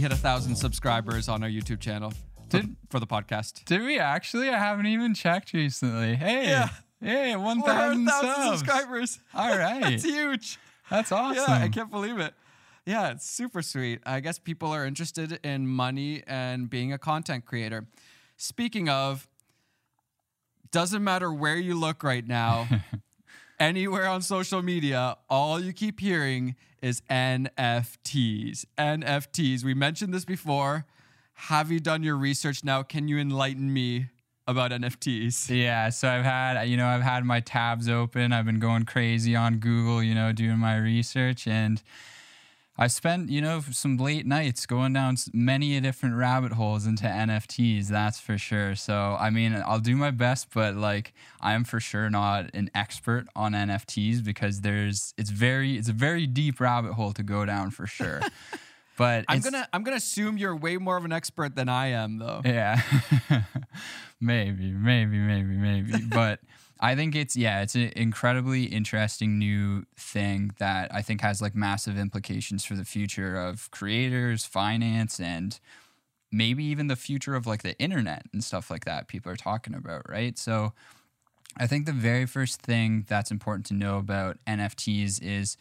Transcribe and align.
we 0.00 0.02
hit 0.02 0.12
a 0.12 0.16
thousand 0.16 0.56
subscribers 0.56 1.28
on 1.28 1.42
our 1.42 1.48
YouTube 1.50 1.78
channel 1.78 2.10
for, 2.48 2.56
Did- 2.56 2.70
the, 2.70 2.76
for 2.88 3.00
the 3.00 3.06
podcast. 3.06 3.66
Did 3.66 3.82
we 3.82 3.98
actually? 3.98 4.48
I 4.48 4.56
haven't 4.56 4.86
even 4.86 5.12
checked 5.12 5.52
recently. 5.52 6.14
Hey, 6.14 6.46
Yeah. 6.46 6.70
hey, 7.02 7.36
one 7.36 7.60
We're 7.60 7.68
at 7.70 7.76
a 7.76 7.80
thousand 7.80 8.06
thousand 8.06 8.56
subscribers. 8.58 9.18
All 9.34 9.50
right, 9.58 9.82
that's 9.82 10.02
huge. 10.02 10.58
that's 10.90 11.12
awesome. 11.12 11.44
Yeah, 11.46 11.52
I 11.64 11.68
can't 11.68 11.90
believe 11.90 12.18
it. 12.18 12.32
Yeah, 12.86 13.10
it's 13.10 13.28
super 13.28 13.60
sweet. 13.60 14.00
I 14.06 14.20
guess 14.20 14.38
people 14.38 14.70
are 14.72 14.86
interested 14.86 15.38
in 15.44 15.66
money 15.68 16.22
and 16.26 16.70
being 16.70 16.94
a 16.94 16.98
content 16.98 17.44
creator. 17.44 17.86
Speaking 18.38 18.88
of, 18.88 19.28
doesn't 20.72 21.04
matter 21.04 21.30
where 21.30 21.56
you 21.56 21.78
look 21.78 22.02
right 22.02 22.26
now, 22.26 22.66
anywhere 23.60 24.08
on 24.08 24.22
social 24.22 24.62
media, 24.62 25.16
all 25.28 25.60
you 25.60 25.72
keep 25.72 26.00
hearing 26.00 26.56
is 26.82 27.02
NFTs. 27.10 28.64
NFTs. 28.78 29.62
We 29.62 29.74
mentioned 29.74 30.14
this 30.14 30.24
before. 30.24 30.86
Have 31.34 31.70
you 31.70 31.78
done 31.78 32.02
your 32.02 32.16
research 32.16 32.64
now? 32.64 32.82
Can 32.82 33.06
you 33.06 33.18
enlighten 33.18 33.72
me 33.72 34.06
about 34.46 34.72
NFTs? 34.72 35.54
Yeah, 35.54 35.90
so 35.90 36.08
I've 36.08 36.24
had, 36.24 36.62
you 36.64 36.76
know, 36.76 36.86
I've 36.86 37.02
had 37.02 37.24
my 37.24 37.40
tabs 37.40 37.88
open. 37.88 38.32
I've 38.32 38.46
been 38.46 38.58
going 38.58 38.84
crazy 38.84 39.36
on 39.36 39.58
Google, 39.58 40.02
you 40.02 40.14
know, 40.14 40.32
doing 40.32 40.58
my 40.58 40.76
research 40.76 41.46
and 41.46 41.82
I 42.80 42.86
spent, 42.86 43.28
you 43.28 43.42
know, 43.42 43.60
some 43.70 43.98
late 43.98 44.24
nights 44.24 44.64
going 44.64 44.94
down 44.94 45.16
many 45.34 45.78
different 45.80 46.16
rabbit 46.16 46.52
holes 46.52 46.86
into 46.86 47.04
NFTs, 47.04 47.88
that's 47.88 48.18
for 48.18 48.38
sure. 48.38 48.74
So, 48.74 49.18
I 49.20 49.28
mean, 49.28 49.62
I'll 49.66 49.80
do 49.80 49.94
my 49.96 50.10
best, 50.10 50.48
but 50.54 50.74
like 50.76 51.12
I'm 51.42 51.64
for 51.64 51.78
sure 51.78 52.08
not 52.08 52.54
an 52.54 52.70
expert 52.74 53.26
on 53.36 53.52
NFTs 53.52 54.24
because 54.24 54.62
there's 54.62 55.12
it's 55.18 55.28
very 55.28 55.76
it's 55.76 55.90
a 55.90 55.92
very 55.92 56.26
deep 56.26 56.58
rabbit 56.58 56.94
hole 56.94 57.12
to 57.12 57.22
go 57.22 57.44
down 57.44 57.70
for 57.70 57.86
sure. 57.86 58.22
But 59.00 59.24
I'm 59.28 59.40
gonna 59.40 59.66
I'm 59.72 59.82
gonna 59.82 59.96
assume 59.96 60.36
you're 60.36 60.54
way 60.54 60.76
more 60.76 60.98
of 60.98 61.06
an 61.06 61.12
expert 61.12 61.56
than 61.56 61.70
I 61.70 61.86
am, 61.86 62.18
though. 62.18 62.42
yeah. 62.44 62.82
maybe, 64.20 64.72
maybe, 64.72 65.16
maybe, 65.16 65.56
maybe. 65.56 65.92
But 66.10 66.40
I 66.80 66.96
think 66.96 67.14
it's, 67.14 67.36
yeah, 67.36 67.60
it's 67.60 67.74
an 67.74 67.92
incredibly 67.94 68.64
interesting 68.64 69.38
new 69.38 69.84
thing 69.96 70.52
that 70.58 70.92
I 70.94 71.02
think 71.02 71.20
has 71.20 71.42
like 71.42 71.54
massive 71.54 71.98
implications 71.98 72.64
for 72.64 72.74
the 72.74 72.86
future 72.86 73.36
of 73.36 73.70
creators, 73.70 74.46
finance, 74.46 75.20
and 75.20 75.60
maybe 76.32 76.64
even 76.64 76.86
the 76.86 76.96
future 76.96 77.34
of 77.34 77.46
like 77.46 77.62
the 77.62 77.78
internet 77.78 78.24
and 78.32 78.42
stuff 78.42 78.70
like 78.70 78.86
that 78.86 79.08
people 79.08 79.30
are 79.30 79.36
talking 79.36 79.74
about, 79.74 80.08
right? 80.08 80.38
So 80.38 80.72
I 81.58 81.66
think 81.66 81.84
the 81.84 81.92
very 81.92 82.24
first 82.24 82.62
thing 82.62 83.04
that's 83.08 83.30
important 83.30 83.66
to 83.66 83.74
know 83.74 83.98
about 83.98 84.38
NFTs 84.46 85.22
is 85.22 85.58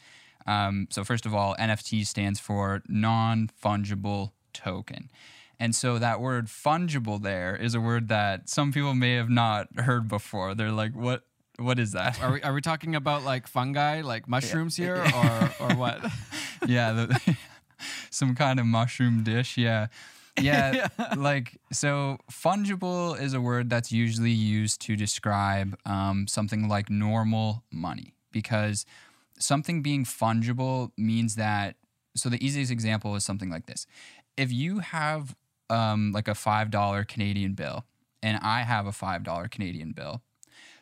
um, 0.47 0.87
so, 0.89 1.03
first 1.03 1.25
of 1.25 1.35
all, 1.35 1.55
NFT 1.59 2.05
stands 2.07 2.39
for 2.39 2.81
non 2.87 3.49
fungible 3.63 4.31
token. 4.53 5.11
And 5.59 5.75
so 5.75 5.99
that 5.99 6.21
word 6.21 6.47
fungible 6.47 7.21
there 7.21 7.55
is 7.55 7.75
a 7.75 7.81
word 7.81 8.07
that 8.07 8.49
some 8.49 8.71
people 8.71 8.93
may 8.93 9.15
have 9.15 9.29
not 9.29 9.67
heard 9.77 10.07
before. 10.07 10.55
They're 10.55 10.71
like, 10.71 10.95
what? 10.95 11.23
What 11.57 11.77
is 11.77 11.91
that? 11.91 12.23
Are 12.23 12.31
we, 12.31 12.41
are 12.41 12.53
we 12.53 12.61
talking 12.61 12.95
about 12.95 13.25
like 13.25 13.45
fungi, 13.45 13.99
like 13.99 14.29
mushrooms 14.29 14.77
here, 14.77 14.95
or 15.15 15.51
or 15.59 15.75
what? 15.75 15.99
yeah, 16.67 16.93
the, 16.93 17.37
some 18.09 18.33
kind 18.33 18.61
of 18.61 18.65
mushroom 18.65 19.23
dish. 19.23 19.57
Yeah. 19.57 19.87
Yeah, 20.41 20.87
like 21.17 21.57
so 21.73 22.17
fungible 22.31 23.19
is 23.19 23.33
a 23.33 23.41
word 23.41 23.69
that's 23.69 23.91
usually 23.91 24.31
used 24.31 24.79
to 24.83 24.95
describe 24.95 25.77
um, 25.85 26.27
something 26.27 26.69
like 26.69 26.89
normal 26.89 27.63
money 27.71 28.13
because 28.31 28.85
something 29.37 29.81
being 29.81 30.05
fungible 30.05 30.91
means 30.97 31.35
that 31.35 31.75
so 32.15 32.29
the 32.29 32.41
easiest 32.45 32.71
example 32.71 33.15
is 33.15 33.25
something 33.25 33.49
like 33.49 33.65
this 33.65 33.85
if 34.37 34.51
you 34.53 34.79
have 34.79 35.35
um, 35.69 36.11
like 36.11 36.27
a 36.27 36.31
$5 36.33 37.07
canadian 37.07 37.53
bill 37.53 37.85
and 38.23 38.39
i 38.41 38.61
have 38.61 38.87
a 38.87 38.91
$5 38.91 39.51
canadian 39.51 39.91
bill 39.91 40.21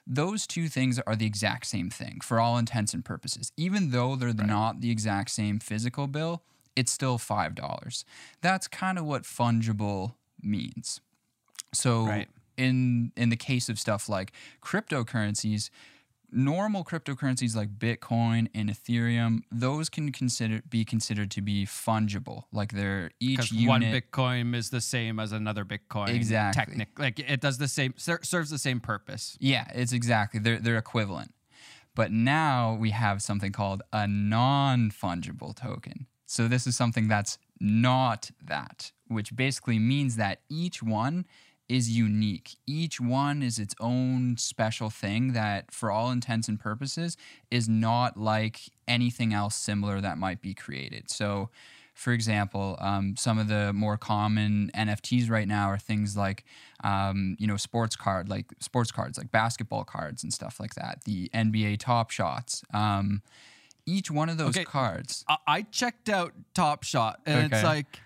those 0.09 0.47
two 0.47 0.69
things 0.69 0.99
are 1.05 1.15
the 1.17 1.25
exact 1.25 1.67
same 1.67 1.89
thing 1.89 2.21
for 2.23 2.39
all 2.39 2.57
intents 2.57 2.93
and 2.93 3.03
purposes. 3.03 3.51
Even 3.57 3.91
though 3.91 4.15
they're 4.15 4.33
not 4.33 4.79
the 4.79 4.89
exact 4.89 5.31
same 5.31 5.59
physical 5.59 6.07
bill, 6.07 6.43
it's 6.77 6.93
still 6.93 7.17
$5. 7.17 8.05
That's 8.41 8.69
kind 8.69 8.97
of 8.97 9.03
what 9.03 9.23
fungible 9.23 10.13
means. 10.41 11.01
So 11.73 12.05
Right. 12.05 12.29
in 12.55 13.11
in 13.17 13.27
the 13.29 13.35
case 13.35 13.67
of 13.67 13.77
stuff 13.79 14.07
like 14.07 14.31
cryptocurrencies, 14.61 15.69
normal 16.31 16.83
cryptocurrencies 16.83 17.55
like 17.55 17.77
Bitcoin 17.77 18.47
and 18.53 18.69
Ethereum, 18.69 19.39
those 19.51 19.89
can 19.89 20.11
consider 20.11 20.61
be 20.69 20.83
considered 20.83 21.31
to 21.31 21.41
be 21.41 21.65
fungible. 21.65 22.43
Like 22.51 22.73
they're 22.73 23.11
each 23.19 23.51
unit 23.51 23.67
one 23.67 23.81
Bitcoin 23.81 24.55
is 24.55 24.69
the 24.69 24.81
same 24.81 25.19
as 25.19 25.31
another 25.31 25.65
Bitcoin. 25.65 26.09
Exactly. 26.09 26.65
Technic, 26.65 26.89
like 26.97 27.19
it 27.19 27.41
does 27.41 27.57
the 27.57 27.67
same, 27.67 27.93
ser- 27.97 28.23
serves 28.23 28.49
the 28.49 28.57
same 28.57 28.79
purpose. 28.79 29.37
Yeah, 29.39 29.65
it's 29.73 29.93
exactly 29.93 30.39
they're 30.39 30.59
they're 30.59 30.77
equivalent. 30.77 31.33
But 31.95 32.11
now 32.11 32.75
we 32.79 32.91
have 32.91 33.23
something 33.23 33.51
called 33.51 33.81
a 33.91 34.07
non-fungible 34.07 35.55
token. 35.55 36.05
So 36.27 36.47
this 36.47 36.67
is 36.67 36.75
something 36.75 37.07
that's 37.07 37.39
not 37.59 38.29
that, 38.43 38.91
which 39.07 39.35
basically 39.35 39.79
means 39.79 40.15
that 40.17 40.41
each 40.47 40.83
one 40.83 41.25
is 41.69 41.89
unique. 41.89 42.55
Each 42.65 42.99
one 43.01 43.43
is 43.43 43.59
its 43.59 43.75
own 43.79 44.37
special 44.37 44.89
thing 44.89 45.33
that 45.33 45.73
for 45.73 45.91
all 45.91 46.11
intents 46.11 46.47
and 46.47 46.59
purposes 46.59 47.17
is 47.51 47.67
not 47.67 48.15
like 48.17 48.61
anything 48.87 49.33
else 49.33 49.55
similar 49.55 49.99
that 50.01 50.17
might 50.17 50.41
be 50.41 50.53
created. 50.53 51.09
So 51.09 51.49
for 51.93 52.13
example, 52.13 52.77
um, 52.79 53.15
some 53.17 53.39
of 53.39 53.47
the 53.47 53.73
more 53.73 53.97
common 53.97 54.69
NFTs 54.75 55.31
right 55.31 55.47
now 55.47 55.67
are 55.67 55.79
things 55.79 56.15
like, 56.15 56.45
um, 56.83 57.35
you 57.39 57.47
know, 57.47 57.57
sports 57.57 57.95
card, 57.95 58.29
like 58.29 58.45
sports 58.59 58.91
cards, 58.91 59.17
like 59.17 59.31
basketball 59.31 59.83
cards 59.83 60.21
and 60.21 60.31
stuff 60.31 60.59
like 60.59 60.75
that. 60.75 60.99
The 61.05 61.27
NBA 61.33 61.79
Top 61.79 62.11
Shots. 62.11 62.63
Um, 62.71 63.23
each 63.87 64.11
one 64.11 64.29
of 64.29 64.37
those 64.37 64.49
Okay. 64.49 64.63
cards. 64.65 65.25
I, 65.27 65.37
I 65.47 65.61
checked 65.63 66.07
out 66.07 66.33
Top 66.53 66.83
Shot, 66.83 67.19
and 67.25 67.51
it's 67.51 67.63
like 67.63 67.99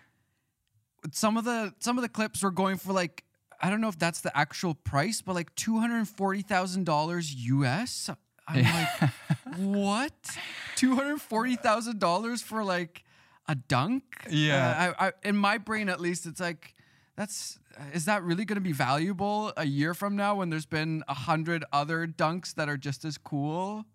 some 1.11 1.35
of 1.35 1.43
the 1.43 1.73
some 1.79 1.97
of 1.97 2.01
the 2.01 2.09
clips 2.09 2.43
were 2.43 2.51
going 2.51 2.77
for 2.77 2.93
like 2.93 3.25
I 3.61 3.69
don't 3.69 3.81
know 3.81 3.89
if 3.89 3.99
that's 3.99 4.21
the 4.21 4.35
actual 4.35 4.73
price, 4.73 5.21
but 5.21 5.35
like 5.35 5.53
two 5.55 5.79
hundred 5.79 6.07
forty 6.07 6.41
thousand 6.41 6.85
dollars 6.85 7.33
US. 7.33 8.09
I'm 8.47 8.63
like, 8.63 9.09
what? 9.57 10.37
Two 10.75 10.95
hundred 10.95 11.21
forty 11.21 11.55
thousand 11.55 11.99
dollars 11.99 12.41
for 12.41 12.63
like 12.63 13.03
a 13.47 13.55
dunk? 13.55 14.03
Yeah. 14.29 14.93
Uh, 14.97 15.03
I, 15.03 15.07
I, 15.07 15.11
in 15.23 15.37
my 15.37 15.57
brain, 15.57 15.89
at 15.89 15.99
least, 15.99 16.25
it's 16.25 16.39
like 16.39 16.73
that's 17.15 17.59
is 17.93 18.05
that 18.05 18.23
really 18.23 18.45
going 18.45 18.55
to 18.55 18.61
be 18.61 18.71
valuable 18.71 19.53
a 19.57 19.65
year 19.65 19.93
from 19.93 20.15
now 20.15 20.35
when 20.35 20.49
there's 20.49 20.65
been 20.65 21.03
a 21.07 21.13
hundred 21.13 21.63
other 21.71 22.07
dunks 22.07 22.55
that 22.55 22.69
are 22.69 22.77
just 22.77 23.05
as 23.05 23.17
cool? 23.17 23.85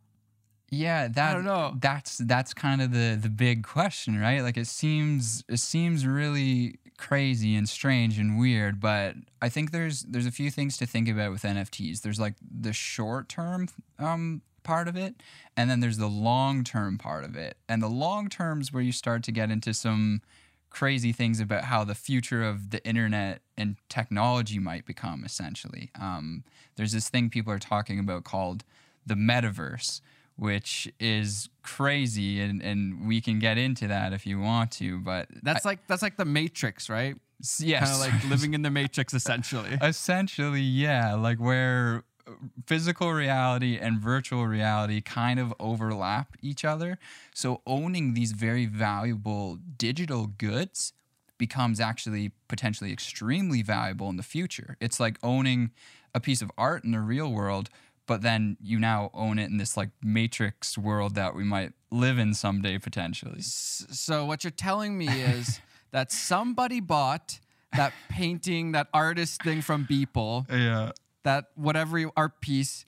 Yeah, 0.70 1.08
that 1.08 1.30
I 1.30 1.34
don't 1.34 1.44
know. 1.44 1.74
That's 1.78 2.18
that's 2.18 2.52
kind 2.52 2.82
of 2.82 2.92
the 2.92 3.18
the 3.20 3.28
big 3.28 3.62
question, 3.64 4.18
right? 4.18 4.42
Like 4.42 4.56
it 4.56 4.66
seems 4.66 5.44
it 5.48 5.58
seems 5.58 6.06
really 6.06 6.78
crazy 6.96 7.54
and 7.54 7.68
strange 7.68 8.18
and 8.18 8.38
weird, 8.38 8.80
but 8.80 9.14
I 9.40 9.48
think 9.48 9.70
there's 9.70 10.02
there's 10.02 10.26
a 10.26 10.30
few 10.30 10.50
things 10.50 10.76
to 10.78 10.86
think 10.86 11.08
about 11.08 11.32
with 11.32 11.42
NFTs. 11.42 12.02
There's 12.02 12.20
like 12.20 12.34
the 12.42 12.72
short 12.72 13.28
term 13.28 13.68
um 13.98 14.42
part 14.62 14.88
of 14.88 14.96
it, 14.96 15.14
and 15.56 15.70
then 15.70 15.80
there's 15.80 15.98
the 15.98 16.08
long 16.08 16.64
term 16.64 16.98
part 16.98 17.24
of 17.24 17.36
it. 17.36 17.56
And 17.68 17.82
the 17.82 17.88
long 17.88 18.28
terms 18.28 18.72
where 18.72 18.82
you 18.82 18.92
start 18.92 19.22
to 19.24 19.32
get 19.32 19.50
into 19.50 19.72
some 19.72 20.22
crazy 20.70 21.12
things 21.12 21.40
about 21.40 21.64
how 21.64 21.84
the 21.84 21.94
future 21.94 22.42
of 22.42 22.70
the 22.70 22.86
internet 22.86 23.40
and 23.56 23.76
technology 23.88 24.58
might 24.58 24.84
become 24.84 25.24
essentially. 25.24 25.90
Um, 25.98 26.44
there's 26.76 26.92
this 26.92 27.08
thing 27.08 27.30
people 27.30 27.52
are 27.52 27.58
talking 27.58 27.98
about 27.98 28.24
called 28.24 28.64
the 29.06 29.14
metaverse, 29.14 30.00
which 30.36 30.92
is 31.00 31.48
crazy, 31.62 32.40
and, 32.40 32.62
and 32.62 33.06
we 33.06 33.20
can 33.20 33.38
get 33.38 33.58
into 33.58 33.88
that 33.88 34.12
if 34.12 34.26
you 34.26 34.38
want 34.40 34.70
to. 34.72 34.98
But 35.00 35.28
That's 35.42 35.64
like 35.64 35.86
that's 35.86 36.02
like 36.02 36.16
the 36.16 36.24
Matrix, 36.24 36.88
right? 36.88 37.14
I- 37.14 37.18
yes, 37.60 37.82
Kind 37.82 37.92
of 37.92 38.00
like 38.00 38.30
living 38.30 38.54
in 38.54 38.62
the 38.62 38.70
Matrix, 38.70 39.12
essentially. 39.14 39.76
essentially, 39.82 40.60
yeah, 40.60 41.14
like 41.14 41.38
where 41.38 42.04
uh, 42.26 42.32
physical 42.66 43.12
reality 43.12 43.78
and 43.78 43.98
virtual 44.00 44.46
reality 44.46 45.00
kind 45.00 45.38
of 45.38 45.52
overlap 45.60 46.36
each 46.42 46.64
other. 46.64 46.98
So 47.34 47.60
owning 47.66 48.14
these 48.14 48.32
very 48.32 48.66
valuable 48.66 49.58
digital 49.78 50.26
goods 50.26 50.92
becomes 51.38 51.80
actually 51.80 52.32
potentially 52.48 52.92
extremely 52.92 53.60
valuable 53.62 54.08
in 54.08 54.16
the 54.16 54.22
future. 54.22 54.76
It's 54.80 54.98
like 54.98 55.18
owning 55.22 55.70
a 56.14 56.20
piece 56.20 56.40
of 56.40 56.50
art 56.56 56.82
in 56.84 56.92
the 56.92 57.00
real 57.00 57.30
world, 57.30 57.68
but 58.06 58.22
then 58.22 58.56
you 58.62 58.78
now 58.78 59.10
own 59.14 59.38
it 59.38 59.50
in 59.50 59.56
this 59.58 59.76
like 59.76 59.90
matrix 60.02 60.78
world 60.78 61.14
that 61.16 61.34
we 61.34 61.44
might 61.44 61.72
live 61.90 62.18
in 62.18 62.34
someday 62.34 62.78
potentially. 62.78 63.40
So 63.40 64.24
what 64.24 64.44
you're 64.44 64.50
telling 64.50 64.96
me 64.96 65.08
is 65.08 65.60
that 65.90 66.12
somebody 66.12 66.80
bought 66.80 67.40
that 67.76 67.92
painting, 68.08 68.72
that 68.72 68.88
artist 68.94 69.42
thing 69.42 69.60
from 69.60 69.86
Beeple, 69.86 70.46
Yeah. 70.50 70.92
that 71.24 71.46
whatever 71.54 72.02
art 72.16 72.40
piece, 72.40 72.84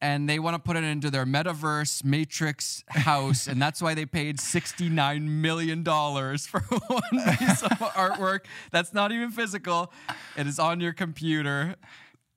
and 0.00 0.28
they 0.28 0.38
want 0.38 0.54
to 0.54 0.58
put 0.58 0.76
it 0.76 0.84
into 0.84 1.10
their 1.10 1.24
metaverse 1.24 2.04
matrix 2.04 2.84
house 2.88 3.46
and 3.46 3.62
that's 3.62 3.80
why 3.80 3.94
they 3.94 4.04
paid 4.04 4.38
69 4.38 5.40
million 5.40 5.82
dollars 5.82 6.46
for 6.46 6.60
one 6.88 7.36
piece 7.38 7.62
of 7.62 7.70
artwork 7.78 8.40
that's 8.70 8.92
not 8.92 9.12
even 9.12 9.30
physical 9.30 9.90
it 10.36 10.46
is 10.46 10.58
on 10.58 10.80
your 10.80 10.92
computer 10.92 11.76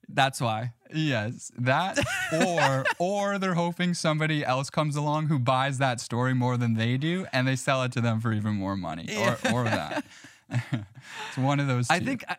that's 0.08 0.40
why 0.40 0.72
Yes, 0.92 1.52
that 1.58 1.98
or 2.32 2.84
or 2.98 3.38
they're 3.38 3.54
hoping 3.54 3.94
somebody 3.94 4.44
else 4.44 4.70
comes 4.70 4.96
along 4.96 5.26
who 5.26 5.38
buys 5.38 5.78
that 5.78 6.00
story 6.00 6.34
more 6.34 6.56
than 6.56 6.74
they 6.74 6.96
do 6.96 7.26
and 7.32 7.46
they 7.46 7.56
sell 7.56 7.82
it 7.82 7.92
to 7.92 8.00
them 8.00 8.20
for 8.20 8.32
even 8.32 8.54
more 8.54 8.76
money 8.76 9.08
or 9.16 9.38
or 9.52 9.64
that. 9.64 10.04
it's 10.50 11.36
one 11.36 11.60
of 11.60 11.66
those. 11.66 11.90
I 11.90 12.00
think 12.00 12.24
I, 12.28 12.36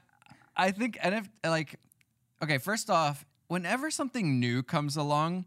I 0.56 0.72
think 0.72 0.98
and 1.02 1.16
if 1.16 1.30
like 1.44 1.76
okay, 2.44 2.58
first 2.58 2.90
off, 2.90 3.26
whenever 3.48 3.92
something 3.92 4.40
new 4.40 4.64
comes 4.64 4.98
along, 4.98 5.46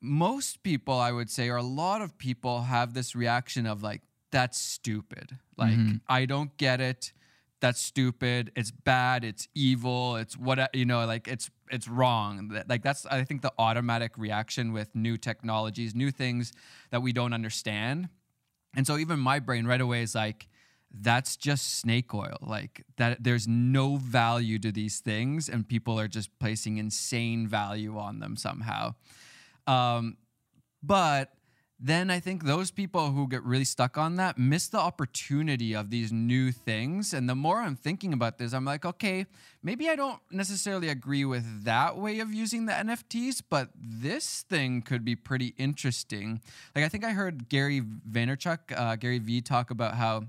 most 0.00 0.62
people 0.62 0.94
I 0.98 1.12
would 1.12 1.30
say 1.30 1.48
or 1.48 1.56
a 1.56 1.62
lot 1.62 2.02
of 2.02 2.18
people 2.18 2.62
have 2.62 2.94
this 2.94 3.14
reaction 3.14 3.66
of 3.66 3.82
like 3.82 4.02
that's 4.32 4.58
stupid. 4.58 5.38
Like 5.56 5.74
mm-hmm. 5.74 5.96
I 6.08 6.26
don't 6.26 6.56
get 6.56 6.80
it. 6.80 7.12
That's 7.60 7.80
stupid. 7.80 8.50
It's 8.56 8.72
bad. 8.72 9.24
It's 9.24 9.46
evil. 9.54 10.16
It's 10.16 10.36
what 10.36 10.74
you 10.74 10.84
know. 10.84 11.06
Like 11.06 11.28
it's 11.28 11.48
it's 11.72 11.88
wrong. 11.88 12.62
Like 12.68 12.82
that's 12.82 13.06
I 13.06 13.24
think 13.24 13.42
the 13.42 13.52
automatic 13.58 14.12
reaction 14.16 14.72
with 14.72 14.94
new 14.94 15.16
technologies, 15.16 15.94
new 15.94 16.10
things 16.10 16.52
that 16.90 17.02
we 17.02 17.12
don't 17.12 17.32
understand. 17.32 18.10
And 18.76 18.86
so 18.86 18.98
even 18.98 19.18
my 19.18 19.38
brain 19.38 19.66
right 19.66 19.80
away 19.80 20.02
is 20.02 20.14
like, 20.14 20.48
that's 20.94 21.36
just 21.36 21.80
snake 21.80 22.14
oil. 22.14 22.36
Like 22.42 22.84
that 22.98 23.24
there's 23.24 23.48
no 23.48 23.96
value 23.96 24.58
to 24.58 24.70
these 24.70 25.00
things 25.00 25.48
and 25.48 25.66
people 25.66 25.98
are 25.98 26.08
just 26.08 26.38
placing 26.38 26.76
insane 26.76 27.48
value 27.48 27.98
on 27.98 28.20
them 28.20 28.36
somehow. 28.36 28.94
Um, 29.66 30.18
but 30.82 31.32
then 31.84 32.12
I 32.12 32.20
think 32.20 32.44
those 32.44 32.70
people 32.70 33.10
who 33.10 33.26
get 33.26 33.42
really 33.42 33.64
stuck 33.64 33.98
on 33.98 34.14
that 34.14 34.38
miss 34.38 34.68
the 34.68 34.78
opportunity 34.78 35.74
of 35.74 35.90
these 35.90 36.12
new 36.12 36.52
things. 36.52 37.12
And 37.12 37.28
the 37.28 37.34
more 37.34 37.58
I'm 37.58 37.74
thinking 37.74 38.12
about 38.12 38.38
this, 38.38 38.52
I'm 38.52 38.64
like, 38.64 38.84
okay, 38.84 39.26
maybe 39.64 39.90
I 39.90 39.96
don't 39.96 40.20
necessarily 40.30 40.88
agree 40.88 41.24
with 41.24 41.64
that 41.64 41.98
way 41.98 42.20
of 42.20 42.32
using 42.32 42.66
the 42.66 42.72
NFTs, 42.72 43.42
but 43.50 43.70
this 43.74 44.42
thing 44.48 44.82
could 44.82 45.04
be 45.04 45.16
pretty 45.16 45.54
interesting. 45.58 46.40
Like, 46.76 46.84
I 46.84 46.88
think 46.88 47.04
I 47.04 47.10
heard 47.10 47.48
Gary 47.48 47.82
Vaynerchuk, 48.08 48.58
uh, 48.76 48.94
Gary 48.94 49.18
V, 49.18 49.40
talk 49.40 49.70
about 49.70 49.94
how. 49.94 50.26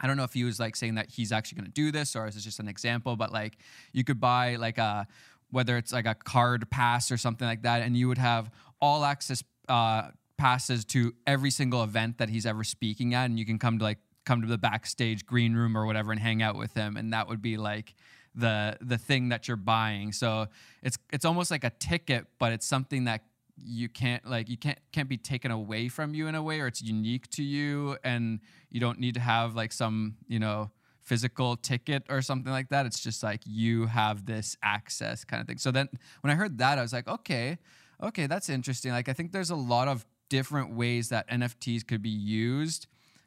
I 0.00 0.06
don't 0.06 0.16
know 0.16 0.24
if 0.24 0.34
he 0.34 0.44
was 0.44 0.60
like 0.60 0.76
saying 0.76 0.96
that 0.96 1.08
he's 1.08 1.32
actually 1.32 1.56
going 1.56 1.66
to 1.66 1.72
do 1.72 1.90
this 1.90 2.14
or 2.14 2.26
is 2.26 2.34
this 2.34 2.44
just 2.44 2.58
an 2.58 2.68
example, 2.68 3.16
but 3.16 3.32
like 3.32 3.56
you 3.92 4.04
could 4.04 4.20
buy 4.20 4.56
like 4.56 4.76
a 4.76 5.06
whether 5.50 5.76
it's 5.76 5.92
like 5.92 6.04
a 6.04 6.14
card 6.14 6.68
pass 6.68 7.12
or 7.12 7.16
something 7.16 7.46
like 7.46 7.62
that, 7.62 7.80
and 7.80 7.96
you 7.96 8.08
would 8.08 8.18
have 8.18 8.50
all 8.80 9.04
access 9.04 9.42
uh, 9.68 10.08
passes 10.44 10.84
to 10.84 11.14
every 11.26 11.50
single 11.50 11.82
event 11.82 12.18
that 12.18 12.28
he's 12.28 12.44
ever 12.44 12.62
speaking 12.62 13.14
at, 13.14 13.24
and 13.24 13.38
you 13.38 13.46
can 13.46 13.58
come 13.58 13.78
to 13.78 13.84
like 13.84 13.96
come 14.26 14.42
to 14.42 14.46
the 14.46 14.58
backstage 14.58 15.24
green 15.24 15.54
room 15.54 15.74
or 15.74 15.86
whatever 15.86 16.12
and 16.12 16.20
hang 16.20 16.42
out 16.42 16.54
with 16.54 16.74
him, 16.74 16.98
and 16.98 17.14
that 17.14 17.26
would 17.28 17.40
be 17.40 17.56
like 17.56 17.94
the 18.34 18.76
the 18.82 18.98
thing 18.98 19.30
that 19.30 19.48
you're 19.48 19.56
buying. 19.56 20.12
So 20.12 20.48
it's 20.82 20.98
it's 21.10 21.24
almost 21.24 21.50
like 21.50 21.64
a 21.64 21.70
ticket, 21.70 22.26
but 22.38 22.52
it's 22.52 22.66
something 22.66 23.04
that 23.04 23.22
you 23.56 23.88
can't 23.88 24.22
like 24.28 24.50
you 24.50 24.58
can't 24.58 24.78
can't 24.92 25.08
be 25.08 25.16
taken 25.16 25.50
away 25.50 25.88
from 25.88 26.12
you 26.12 26.26
in 26.26 26.34
a 26.34 26.42
way 26.42 26.60
or 26.60 26.66
it's 26.66 26.82
unique 26.82 27.30
to 27.30 27.42
you 27.42 27.96
and 28.04 28.40
you 28.68 28.80
don't 28.80 28.98
need 28.98 29.14
to 29.14 29.20
have 29.20 29.54
like 29.54 29.72
some 29.72 30.16
you 30.28 30.38
know 30.38 30.70
physical 31.00 31.56
ticket 31.56 32.02
or 32.10 32.20
something 32.20 32.52
like 32.52 32.68
that. 32.68 32.84
It's 32.84 33.00
just 33.00 33.22
like 33.22 33.40
you 33.46 33.86
have 33.86 34.26
this 34.26 34.58
access 34.62 35.24
kind 35.24 35.40
of 35.40 35.46
thing. 35.46 35.56
So 35.56 35.70
then 35.70 35.88
when 36.20 36.30
i 36.30 36.34
heard 36.34 36.58
that 36.58 36.78
i 36.78 36.82
was 36.82 36.92
like 36.92 37.08
okay 37.08 37.56
okay 38.02 38.26
that's 38.26 38.50
interesting. 38.50 38.92
Like 38.92 39.08
i 39.08 39.14
think 39.14 39.32
there's 39.32 39.50
a 39.50 39.56
lot 39.56 39.88
of 39.88 40.04
different 40.28 40.74
ways 40.74 41.10
that 41.10 41.28
nfts 41.28 41.86
could 41.86 42.02
be 42.02 42.08
used 42.10 42.86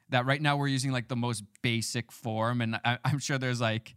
that 0.09 0.25
right 0.25 0.41
now 0.41 0.57
we're 0.57 0.67
using 0.67 0.91
like 0.91 1.07
the 1.07 1.15
most 1.15 1.43
basic 1.61 2.11
form. 2.11 2.61
And 2.61 2.79
I, 2.83 2.97
i'm 3.03 3.19
sure 3.19 3.37
there's 3.37 3.61
like 3.61 3.95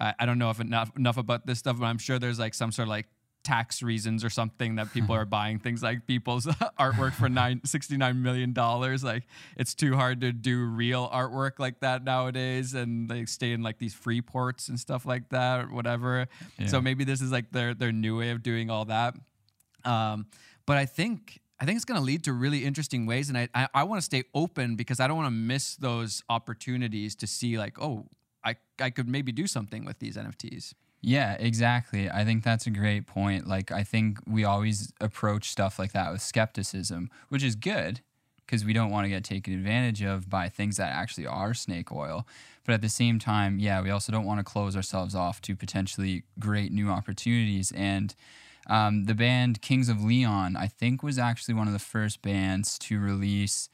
I 0.00 0.14
I 0.18 0.26
don't 0.26 0.38
know 0.38 0.50
if 0.50 0.60
enough 0.60 0.90
enough 0.96 1.16
about 1.16 1.46
this 1.46 1.58
stuff, 1.58 1.78
but 1.78 1.86
I'm 1.86 1.98
sure 1.98 2.18
there's 2.18 2.38
like 2.38 2.54
some 2.54 2.72
sort 2.72 2.88
of 2.88 2.90
like 2.90 3.06
tax 3.42 3.82
reasons 3.82 4.22
or 4.22 4.28
something 4.28 4.74
that 4.74 4.92
people 4.92 5.14
are 5.14 5.24
buying 5.38 5.58
things 5.58 5.82
like 5.82 6.06
people's 6.06 6.44
artwork 6.78 7.12
for 7.14 7.28
nine, 7.28 7.60
69 7.64 8.22
million 8.22 8.52
dollars. 8.52 9.02
Like 9.04 9.24
it's 9.56 9.74
too 9.74 9.94
hard 9.94 10.20
to 10.22 10.32
do 10.32 10.64
real 10.64 11.08
artwork 11.08 11.58
like 11.58 11.80
that 11.80 12.04
nowadays 12.04 12.74
and 12.74 13.08
they 13.08 13.24
stay 13.26 13.52
in 13.52 13.62
like 13.62 13.78
these 13.78 13.94
free 13.94 14.22
ports 14.22 14.68
and 14.68 14.78
stuff 14.78 15.06
like 15.06 15.28
that 15.30 15.64
or 15.64 15.68
whatever. 15.68 16.28
So 16.66 16.80
maybe 16.80 17.04
this 17.04 17.20
is 17.20 17.30
like 17.30 17.50
their 17.50 17.74
their 17.74 17.92
new 17.92 18.18
way 18.18 18.30
of 18.30 18.42
doing 18.42 18.70
all 18.70 18.86
that. 18.86 19.14
Um, 19.84 20.26
but 20.66 20.76
i 20.76 20.86
think 20.86 21.40
I 21.60 21.66
think 21.66 21.76
it's 21.76 21.84
going 21.84 22.00
to 22.00 22.04
lead 22.04 22.24
to 22.24 22.32
really 22.32 22.64
interesting 22.64 23.06
ways, 23.06 23.28
and 23.28 23.36
I 23.36 23.48
I, 23.54 23.68
I 23.74 23.84
want 23.84 24.00
to 24.00 24.04
stay 24.04 24.24
open 24.34 24.76
because 24.76 24.98
I 24.98 25.06
don't 25.06 25.16
want 25.16 25.26
to 25.26 25.36
miss 25.36 25.76
those 25.76 26.22
opportunities 26.28 27.14
to 27.16 27.26
see 27.26 27.58
like, 27.58 27.80
oh, 27.80 28.06
I 28.44 28.56
I 28.78 28.90
could 28.90 29.08
maybe 29.08 29.32
do 29.32 29.46
something 29.46 29.84
with 29.84 29.98
these 29.98 30.16
NFTs. 30.16 30.74
Yeah, 31.02 31.36
exactly. 31.38 32.10
I 32.10 32.24
think 32.24 32.44
that's 32.44 32.66
a 32.66 32.70
great 32.70 33.06
point. 33.06 33.46
Like, 33.46 33.72
I 33.72 33.82
think 33.84 34.18
we 34.26 34.44
always 34.44 34.92
approach 35.00 35.50
stuff 35.50 35.78
like 35.78 35.92
that 35.92 36.12
with 36.12 36.20
skepticism, 36.20 37.08
which 37.30 37.42
is 37.42 37.54
good 37.54 38.00
because 38.44 38.64
we 38.64 38.72
don't 38.72 38.90
want 38.90 39.04
to 39.04 39.08
get 39.08 39.24
taken 39.24 39.54
advantage 39.54 40.02
of 40.02 40.28
by 40.28 40.48
things 40.48 40.76
that 40.76 40.92
actually 40.92 41.26
are 41.26 41.54
snake 41.54 41.92
oil. 41.92 42.26
But 42.64 42.74
at 42.74 42.82
the 42.82 42.88
same 42.88 43.18
time, 43.18 43.58
yeah, 43.58 43.80
we 43.80 43.90
also 43.90 44.12
don't 44.12 44.26
want 44.26 44.40
to 44.40 44.44
close 44.44 44.76
ourselves 44.76 45.14
off 45.14 45.40
to 45.42 45.56
potentially 45.56 46.24
great 46.38 46.72
new 46.72 46.90
opportunities. 46.90 47.72
And 47.72 48.14
um, 48.66 49.04
the 49.04 49.14
band 49.14 49.62
Kings 49.62 49.88
of 49.88 50.02
Leon, 50.02 50.56
I 50.56 50.66
think, 50.66 51.02
was 51.02 51.18
actually 51.18 51.54
one 51.54 51.66
of 51.66 51.72
the 51.72 51.78
first 51.78 52.22
bands 52.22 52.78
to 52.80 52.98
release. 53.00 53.68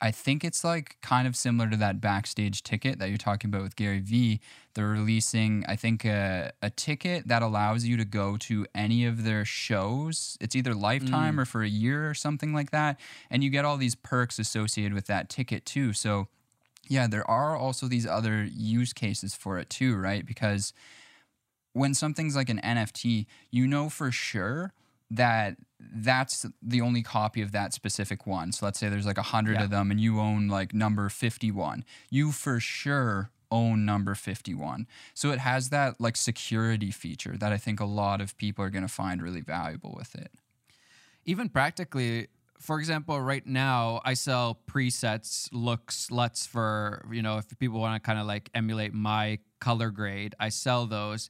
I 0.00 0.10
think 0.10 0.42
it's 0.42 0.64
like 0.64 0.96
kind 1.00 1.28
of 1.28 1.36
similar 1.36 1.70
to 1.70 1.76
that 1.76 2.00
backstage 2.00 2.64
ticket 2.64 2.98
that 2.98 3.08
you're 3.08 3.18
talking 3.18 3.48
about 3.48 3.62
with 3.62 3.76
Gary 3.76 4.00
Vee. 4.00 4.40
They're 4.74 4.88
releasing, 4.88 5.64
I 5.68 5.76
think, 5.76 6.04
a, 6.04 6.52
a 6.60 6.70
ticket 6.70 7.28
that 7.28 7.40
allows 7.40 7.84
you 7.84 7.96
to 7.96 8.04
go 8.04 8.36
to 8.38 8.66
any 8.74 9.04
of 9.04 9.22
their 9.22 9.44
shows. 9.44 10.36
It's 10.40 10.56
either 10.56 10.74
lifetime 10.74 11.38
or 11.38 11.44
for 11.44 11.62
a 11.62 11.68
year 11.68 12.10
or 12.10 12.14
something 12.14 12.52
like 12.52 12.72
that. 12.72 12.98
And 13.30 13.44
you 13.44 13.50
get 13.50 13.64
all 13.64 13.76
these 13.76 13.94
perks 13.94 14.40
associated 14.40 14.92
with 14.92 15.06
that 15.06 15.28
ticket 15.28 15.64
too. 15.64 15.92
So, 15.92 16.26
yeah, 16.88 17.06
there 17.06 17.28
are 17.30 17.56
also 17.56 17.86
these 17.86 18.06
other 18.06 18.42
use 18.42 18.92
cases 18.92 19.36
for 19.36 19.58
it 19.58 19.70
too, 19.70 19.94
right? 19.94 20.26
Because 20.26 20.72
when 21.72 21.94
something's 21.94 22.36
like 22.36 22.48
an 22.50 22.60
NFT, 22.62 23.26
you 23.50 23.66
know 23.66 23.88
for 23.88 24.10
sure 24.10 24.72
that 25.10 25.56
that's 25.78 26.46
the 26.62 26.80
only 26.80 27.02
copy 27.02 27.42
of 27.42 27.52
that 27.52 27.74
specific 27.74 28.26
one. 28.26 28.52
So 28.52 28.64
let's 28.66 28.78
say 28.78 28.88
there's 28.88 29.04
like 29.06 29.18
a 29.18 29.22
hundred 29.22 29.56
Yeah. 29.56 29.64
of 29.64 29.70
them 29.70 29.90
and 29.90 30.00
you 30.00 30.20
own 30.20 30.48
like 30.48 30.72
number 30.72 31.08
51. 31.08 31.84
You 32.10 32.32
for 32.32 32.60
sure 32.60 33.30
own 33.50 33.84
number 33.84 34.14
51. 34.14 34.86
So 35.12 35.30
it 35.30 35.38
has 35.40 35.68
that 35.68 36.00
like 36.00 36.16
security 36.16 36.90
feature 36.90 37.36
that 37.36 37.52
I 37.52 37.58
think 37.58 37.80
a 37.80 37.84
lot 37.84 38.22
of 38.22 38.36
people 38.38 38.64
are 38.64 38.70
going 38.70 38.86
to 38.86 38.92
find 38.92 39.20
really 39.22 39.42
valuable 39.42 39.94
with 39.96 40.14
it. 40.14 40.30
even 41.24 41.48
practically 41.48 42.28
for 42.58 42.78
example 42.78 43.20
right 43.20 43.46
now 43.46 44.00
i 44.04 44.14
sell 44.14 44.58
presets 44.70 45.48
looks 45.52 46.08
luts 46.10 46.46
for 46.46 47.04
you 47.12 47.22
know 47.22 47.38
if 47.38 47.46
people 47.58 47.78
want 47.80 47.94
to 48.00 48.04
kind 48.06 48.18
of 48.18 48.26
like 48.26 48.50
emulate 48.54 48.92
my 48.94 49.38
color 49.60 49.90
grade 49.90 50.34
i 50.40 50.48
sell 50.48 50.86
those 50.86 51.28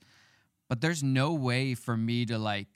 but 0.73 0.81
there's 0.81 1.03
no 1.03 1.35
way 1.35 1.75
for 1.75 1.99
me 1.99 2.25
to 2.25 2.39
like 2.39 2.67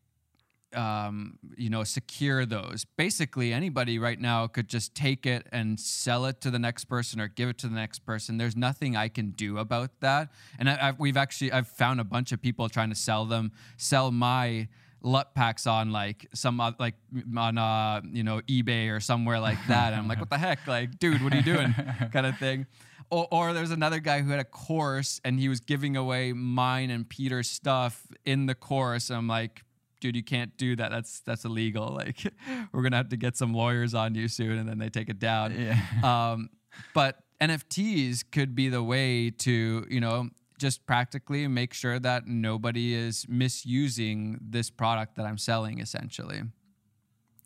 um, 0.74 1.38
you 1.56 1.70
know 1.70 1.82
secure 1.82 2.44
those. 2.44 2.84
Basically 2.98 3.54
anybody 3.54 3.98
right 3.98 4.20
now 4.20 4.46
could 4.48 4.68
just 4.68 4.94
take 4.94 5.24
it 5.24 5.46
and 5.50 5.80
sell 5.80 6.26
it 6.26 6.42
to 6.42 6.50
the 6.50 6.58
next 6.58 6.84
person 6.84 7.22
or 7.22 7.28
give 7.28 7.48
it 7.48 7.56
to 7.56 7.68
the 7.68 7.74
next 7.74 8.00
person. 8.00 8.36
There's 8.36 8.54
nothing 8.54 8.96
i 8.96 9.08
can 9.08 9.30
do 9.30 9.56
about 9.56 9.98
that. 10.00 10.28
And 10.58 10.68
I, 10.68 10.88
I've, 10.88 10.98
we've 10.98 11.16
actually 11.16 11.52
i've 11.52 11.68
found 11.68 11.98
a 11.98 12.04
bunch 12.04 12.32
of 12.32 12.42
people 12.42 12.68
trying 12.68 12.90
to 12.90 12.94
sell 12.94 13.24
them 13.24 13.52
sell 13.78 14.10
my 14.10 14.68
LUT 15.02 15.34
packs 15.34 15.66
on 15.66 15.90
like 15.90 16.26
some 16.34 16.60
oth- 16.60 16.78
like 16.78 16.96
on 17.34 17.56
uh 17.56 18.02
you 18.12 18.24
know 18.24 18.42
eBay 18.42 18.94
or 18.94 19.00
somewhere 19.00 19.40
like 19.40 19.58
that. 19.68 19.94
And 19.94 20.02
I'm 20.02 20.08
like, 20.08 20.20
what 20.20 20.28
the 20.28 20.36
heck, 20.36 20.66
like, 20.66 20.98
dude, 20.98 21.22
what 21.22 21.32
are 21.32 21.36
you 21.36 21.42
doing, 21.42 21.74
kind 22.12 22.26
of 22.26 22.36
thing. 22.36 22.66
Or, 23.10 23.28
or 23.30 23.52
there's 23.52 23.70
another 23.70 24.00
guy 24.00 24.20
who 24.20 24.30
had 24.30 24.40
a 24.40 24.44
course 24.44 25.20
and 25.24 25.38
he 25.38 25.48
was 25.48 25.60
giving 25.60 25.96
away 25.96 26.32
mine 26.32 26.90
and 26.90 27.08
Peter's 27.08 27.48
stuff 27.48 28.06
in 28.24 28.46
the 28.46 28.54
course. 28.54 29.10
And 29.10 29.18
I'm 29.18 29.28
like, 29.28 29.62
dude, 30.00 30.16
you 30.16 30.24
can't 30.24 30.56
do 30.56 30.76
that. 30.76 30.90
That's 30.90 31.20
that's 31.20 31.44
illegal. 31.44 31.88
Like, 31.88 32.32
we're 32.72 32.82
gonna 32.82 32.96
have 32.96 33.10
to 33.10 33.16
get 33.16 33.36
some 33.36 33.54
lawyers 33.54 33.94
on 33.94 34.14
you 34.14 34.28
soon, 34.28 34.58
and 34.58 34.68
then 34.68 34.78
they 34.78 34.88
take 34.88 35.08
it 35.08 35.18
down. 35.18 35.58
Yeah. 35.58 35.80
Um, 36.06 36.50
but 36.94 37.18
NFTs 37.40 38.24
could 38.30 38.54
be 38.54 38.68
the 38.68 38.82
way 38.82 39.30
to, 39.30 39.86
you 39.88 40.00
know, 40.00 40.28
just 40.58 40.86
practically 40.86 41.46
make 41.48 41.74
sure 41.74 41.98
that 41.98 42.26
nobody 42.26 42.94
is 42.94 43.26
misusing 43.28 44.38
this 44.40 44.70
product 44.70 45.16
that 45.16 45.26
I'm 45.26 45.38
selling 45.38 45.80
essentially. 45.80 46.42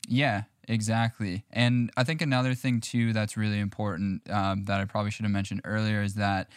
Yeah, 0.09 0.45
exactly. 0.69 1.45
And 1.51 1.91
I 1.97 2.05
think 2.05 2.23
another 2.23 2.55
thing 2.55 2.81
too 2.81 3.13
that's 3.13 3.37
really 3.37 3.59
important 3.59 4.29
um, 4.31 4.65
that 4.65 4.81
I 4.81 4.85
probably 4.85 5.11
should 5.11 5.25
have 5.25 5.33
mentioned 5.33 5.61
earlier 5.65 6.03
is 6.03 6.15
that 6.15 6.49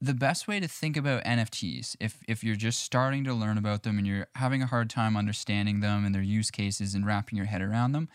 the 0.00 0.14
best 0.14 0.46
way 0.46 0.60
to 0.60 0.68
think 0.68 0.96
about 0.96 1.24
NFTs, 1.24 1.96
if 2.00 2.18
if 2.28 2.44
you're 2.44 2.56
just 2.56 2.80
starting 2.80 3.24
to 3.24 3.32
learn 3.32 3.56
about 3.56 3.84
them 3.84 3.96
and 3.96 4.06
you're 4.06 4.26
having 4.34 4.62
a 4.62 4.66
hard 4.66 4.90
time 4.90 5.16
understanding 5.16 5.80
them 5.80 6.04
and 6.04 6.14
their 6.14 6.22
use 6.22 6.50
cases 6.50 6.94
and 6.94 7.06
wrapping 7.06 7.36
your 7.36 7.46
head 7.46 7.62
around 7.62 7.92
them, 7.92 8.08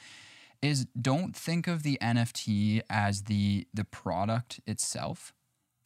is 0.61 0.85
don't 0.99 1.35
think 1.35 1.67
of 1.67 1.83
the 1.83 1.97
NFT 2.01 2.81
as 2.89 3.23
the 3.23 3.67
the 3.73 3.85
product 3.85 4.59
itself. 4.67 5.33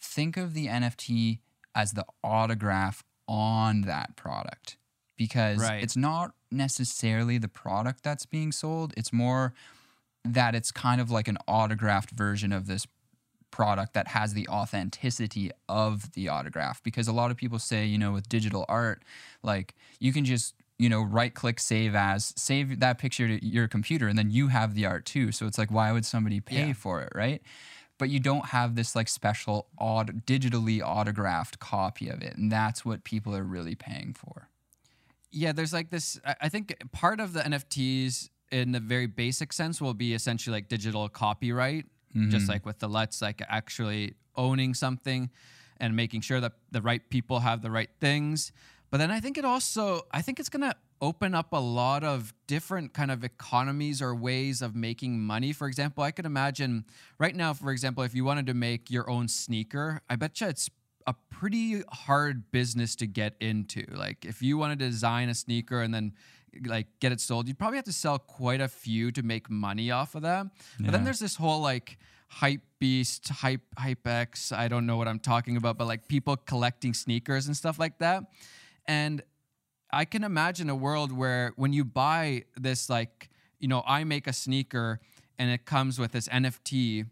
Think 0.01 0.36
of 0.36 0.53
the 0.53 0.67
NFT 0.67 1.39
as 1.74 1.93
the 1.93 2.05
autograph 2.24 3.03
on 3.27 3.82
that 3.82 4.15
product 4.15 4.77
because 5.15 5.60
Right. 5.60 5.82
it's 5.82 5.96
not 5.96 6.34
necessarily 6.53 7.38
the 7.38 7.48
product 7.48 8.03
that's 8.03 8.25
being 8.25 8.51
sold. 8.51 8.93
It's 8.95 9.12
more 9.12 9.53
that 10.24 10.55
it's 10.55 10.72
kind 10.72 11.01
of 11.01 11.12
like 11.12 11.27
an 11.27 11.38
autographed 11.48 12.12
version 12.12 12.53
of 12.53 12.67
this 12.67 12.88
product 13.51 13.93
that 13.93 14.07
has 14.10 14.33
the 14.33 14.48
authenticity 14.48 15.51
of 15.69 16.12
the 16.13 16.27
autograph 16.27 16.81
because 16.81 17.07
a 17.07 17.13
lot 17.13 17.29
of 17.29 17.38
people 17.38 17.60
say 17.60 17.86
you 17.86 18.00
know 18.00 18.12
with 18.12 18.27
digital 18.27 18.65
art 18.67 19.03
like 19.43 19.75
you 20.00 20.12
can 20.12 20.25
just 20.25 20.55
you 20.79 20.89
know 20.89 21.03
right 21.03 21.36
click 21.36 21.60
save 21.60 21.93
as 21.93 22.33
save 22.36 22.79
that 22.79 22.98
picture 22.98 23.27
to 23.27 23.45
your 23.45 23.67
computer 23.67 24.07
and 24.07 24.17
then 24.17 24.31
you 24.31 24.48
have 24.48 24.74
the 24.74 24.88
art 24.88 25.05
too 25.05 25.31
so 25.31 25.45
it's 25.45 25.60
like 25.60 25.69
why 25.69 25.91
would 25.91 26.03
somebody 26.03 26.39
pay 26.39 26.69
Yeah. 26.69 26.74
for 26.74 27.03
it 27.03 27.10
right 27.13 27.43
but 28.00 28.10
you 28.10 28.19
don't 28.19 28.48
have 28.48 28.74
this 28.75 28.95
like 28.95 29.07
special 29.07 29.67
aut- 29.77 30.25
digitally 30.25 30.81
autographed 30.81 31.60
copy 31.60 32.10
of 32.10 32.24
it 32.24 32.36
and 32.36 32.51
that's 32.51 32.83
what 32.83 33.03
people 33.03 33.36
are 33.36 33.43
really 33.43 33.75
paying 33.75 34.15
for 34.15 34.48
Yeah, 35.33 35.51
there's 35.51 35.73
like 35.73 35.89
this. 35.89 36.19
I 36.39 36.47
think 36.47 36.75
part 36.91 37.19
of 37.19 37.33
the 37.33 37.41
NFTs 37.41 38.29
in 38.51 38.71
the 38.71 38.79
very 38.79 39.07
basic 39.07 39.51
sense 39.51 39.81
will 39.81 39.95
be 39.95 40.13
essentially 40.13 40.53
like 40.53 40.69
digital 40.69 41.09
copyright, 41.09 41.87
just 42.13 42.43
mm-hmm. 42.43 42.51
like 42.51 42.65
with 42.65 42.77
the 42.77 42.87
Let's, 42.87 43.19
like 43.21 43.41
actually 43.49 44.13
owning 44.35 44.75
something 44.75 45.31
and 45.77 45.95
making 45.95 46.21
sure 46.21 46.39
that 46.39 46.53
the 46.71 46.81
right 46.81 47.01
people 47.09 47.39
have 47.39 47.63
the 47.63 47.71
right 47.71 47.89
things. 47.99 48.51
But 48.91 48.99
then 48.99 49.09
I 49.09 49.19
think 49.19 49.39
it 49.39 49.43
also, 49.43 50.03
I 50.11 50.21
think 50.21 50.39
it's 50.39 50.49
gonna 50.49 50.75
open 51.01 51.33
up 51.33 51.51
a 51.51 51.59
lot 51.59 52.03
of 52.03 52.31
different 52.45 52.93
kind 52.93 53.09
of 53.09 53.23
economies 53.23 54.03
or 54.03 54.13
ways 54.13 54.61
of 54.61 54.75
making 54.75 55.19
money. 55.19 55.51
For 55.51 55.67
example, 55.67 56.03
I 56.03 56.11
could 56.11 56.27
imagine 56.27 56.85
right 57.17 57.35
now, 57.35 57.53
for 57.53 57.71
example, 57.71 58.03
if 58.03 58.13
you 58.13 58.23
wanted 58.23 58.45
to 58.45 58.53
make 58.53 58.91
your 58.91 59.09
own 59.09 59.27
sneaker, 59.27 60.01
I 60.07 60.15
bet 60.15 60.39
you 60.39 60.47
it's 60.47 60.69
a 61.07 61.15
pretty 61.29 61.81
hard 61.91 62.51
business 62.51 62.95
to 62.98 63.07
get 63.07 63.36
into. 63.39 63.86
Like 63.91 64.25
if 64.25 64.41
you 64.41 64.57
wanted 64.57 64.79
to 64.79 64.89
design 64.89 65.29
a 65.29 65.33
sneaker 65.36 65.81
and 65.81 65.93
then 65.93 66.13
like 66.65 66.88
get 67.00 67.12
it 67.12 67.19
sold, 67.19 67.48
you'd 67.48 67.57
probably 67.57 67.77
have 67.77 67.86
to 67.86 67.93
sell 67.93 68.19
quite 68.19 68.62
a 68.62 68.67
few 68.67 69.12
to 69.12 69.24
make 69.24 69.50
money 69.50 69.91
off 69.91 70.15
of 70.15 70.22
that. 70.24 70.48
But 70.79 70.91
then 70.91 71.03
there's 71.03 71.19
this 71.19 71.36
whole 71.36 71.62
like 71.62 71.98
hype 72.27 72.62
beast, 72.79 73.29
hype 73.29 73.62
hype 73.77 74.07
X, 74.07 74.51
I 74.51 74.67
don't 74.67 74.86
know 74.86 74.98
what 74.98 75.07
I'm 75.07 75.19
talking 75.19 75.57
about, 75.57 75.77
but 75.77 75.88
like 75.88 76.07
people 76.07 76.36
collecting 76.36 76.93
sneakers 76.93 77.48
and 77.48 77.55
stuff 77.55 77.79
like 77.79 78.00
that. 78.00 78.24
And 78.86 79.22
I 79.91 80.05
can 80.05 80.24
imagine 80.24 80.69
a 80.69 80.75
world 80.75 81.12
where 81.12 81.53
when 81.55 81.72
you 81.72 81.86
buy 81.86 82.45
this, 82.57 82.89
like, 82.89 83.29
you 83.60 83.67
know, 83.67 83.83
I 83.86 84.03
make 84.03 84.25
a 84.27 84.33
sneaker 84.33 85.00
and 85.38 85.51
it 85.51 85.65
comes 85.65 86.00
with 86.00 86.12
this 86.12 86.27
NFT. 86.27 87.05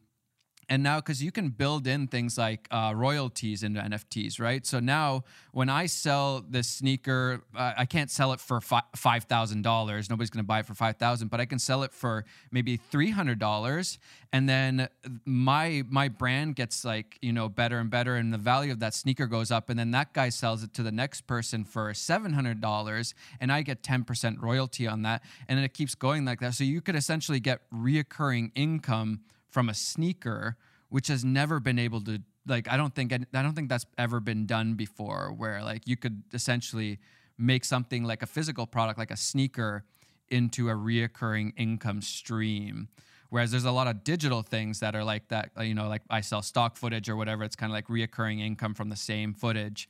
And 0.72 0.84
now, 0.84 1.00
because 1.02 1.22
you 1.22 1.34
can 1.34 1.50
build 1.50 1.86
in 1.86 2.08
things 2.08 2.38
like 2.38 2.70
uh, 2.72 2.94
royalties 2.96 3.62
into 3.62 3.82
NFTs, 3.82 4.40
right? 4.40 4.66
So 4.66 4.80
now, 4.80 5.26
when 5.52 5.68
I 5.68 5.86
sell 5.86 6.46
this 6.50 6.66
sneaker, 6.66 7.42
uh, 7.54 7.74
I 7.76 7.84
can't 7.84 8.10
sell 8.10 8.32
it 8.32 8.40
for 8.40 8.62
fi- 8.62 8.82
five 8.96 9.26
thousand 9.26 9.64
dollars. 9.64 10.10
Nobody's 10.10 10.30
going 10.30 10.46
to 10.46 10.48
buy 10.48 10.60
it 10.60 10.66
for 10.66 10.74
five 10.74 10.96
thousand, 10.96 11.28
but 11.28 11.42
I 11.42 11.46
can 11.46 11.60
sell 11.60 11.84
it 11.84 11.92
for 11.92 12.24
maybe 12.54 12.78
three 12.78 13.10
hundred 13.10 13.38
dollars, 13.38 14.00
and 14.32 14.48
then 14.48 14.88
my 15.26 15.84
my 15.90 16.08
brand 16.08 16.56
gets 16.56 16.86
like 16.86 17.20
you 17.22 17.34
know 17.34 17.50
better 17.50 17.78
and 17.78 17.90
better, 17.90 18.16
and 18.16 18.34
the 18.34 18.38
value 18.38 18.72
of 18.72 18.80
that 18.80 18.94
sneaker 18.94 19.28
goes 19.28 19.52
up, 19.52 19.70
and 19.70 19.78
then 19.78 19.92
that 19.92 20.14
guy 20.14 20.30
sells 20.30 20.64
it 20.64 20.74
to 20.76 20.84
the 20.84 20.92
next 20.92 21.28
person 21.28 21.66
for 21.66 21.94
seven 21.94 22.32
hundred 22.32 22.62
dollars, 22.62 23.14
and 23.42 23.52
I 23.52 23.62
get 23.62 23.84
ten 23.84 24.06
percent 24.06 24.40
royalty 24.40 24.88
on 24.88 25.02
that, 25.02 25.22
and 25.50 25.58
then 25.58 25.66
it 25.66 25.74
keeps 25.74 25.96
going 25.96 26.24
like 26.24 26.40
that. 26.40 26.54
So 26.54 26.64
you 26.64 26.80
could 26.80 26.96
essentially 26.96 27.42
get 27.42 27.60
reoccurring 27.74 28.52
income 28.56 29.20
from 29.52 29.70
a 29.70 29.74
sneaker, 29.74 30.58
which 30.90 31.08
has 31.08 31.24
never 31.24 31.60
been 31.60 31.78
able 31.78 32.02
to 32.02 32.22
like. 32.48 32.68
I 32.68 32.78
don't 32.78 32.96
think 32.96 33.14
I 33.14 33.42
don't 33.42 33.54
think 33.54 33.70
that's 33.70 33.86
ever 33.98 34.20
been 34.20 34.46
done 34.46 34.74
before, 34.74 35.34
where 35.38 35.64
like 35.64 35.88
you 35.88 35.98
could 35.98 36.24
essentially 36.34 37.00
make 37.38 37.66
something 37.66 38.04
like 38.04 38.24
a 38.24 38.28
physical 38.28 38.66
product, 38.66 38.98
like 38.98 39.12
a 39.12 39.18
sneaker, 39.18 39.84
into 40.30 40.70
a 40.70 40.74
reoccurring 40.74 41.54
income 41.58 42.02
stream. 42.02 42.88
Whereas 43.30 43.52
there's 43.52 43.66
a 43.66 43.72
lot 43.72 43.88
of 43.88 44.04
digital 44.04 44.42
things 44.42 44.82
that 44.82 44.94
are 44.94 45.06
like 45.06 45.30
that, 45.30 45.52
you 45.62 45.74
know, 45.74 45.88
like 45.88 46.02
I 46.10 46.20
sell 46.20 46.42
stock 46.42 46.76
footage 46.76 47.10
or 47.10 47.16
whatever. 47.16 47.44
It's 47.44 47.56
kind 47.56 47.72
of 47.72 47.74
like 47.74 47.88
reoccurring 47.88 48.42
income 48.42 48.74
from 48.74 48.90
the 48.90 48.96
same 48.98 49.34
footage. 49.34 49.88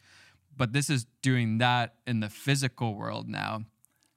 But 0.55 0.73
this 0.73 0.89
is 0.89 1.07
doing 1.21 1.57
that 1.57 1.95
in 2.05 2.19
the 2.19 2.29
physical 2.29 2.93
world 2.93 3.27
now. 3.27 3.63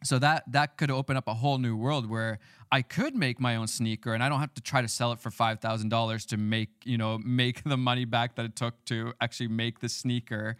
So 0.04 0.18
that 0.20 0.44
that 0.52 0.76
could 0.76 0.90
open 0.90 1.16
up 1.16 1.26
a 1.26 1.34
whole 1.34 1.58
new 1.58 1.76
world 1.76 2.08
where 2.08 2.38
I 2.70 2.82
could 2.82 3.14
make 3.16 3.40
my 3.40 3.56
own 3.56 3.66
sneaker 3.66 4.12
and 4.14 4.22
I 4.22 4.28
don't 4.28 4.40
have 4.40 4.54
to 4.54 4.62
try 4.62 4.82
to 4.82 4.88
sell 4.88 5.12
it 5.12 5.18
for 5.18 5.30
five 5.30 5.60
thousand 5.60 5.88
dollars 5.88 6.26
to 6.26 6.36
make 6.36 6.68
you 6.84 6.98
know 6.98 7.18
make 7.18 7.64
the 7.74 7.76
money 7.76 8.04
back 8.04 8.36
that 8.36 8.44
it 8.44 8.54
took 8.54 8.84
to 8.86 9.14
actually 9.20 9.48
make 9.48 9.80
the 9.80 9.88
sneaker. 9.88 10.56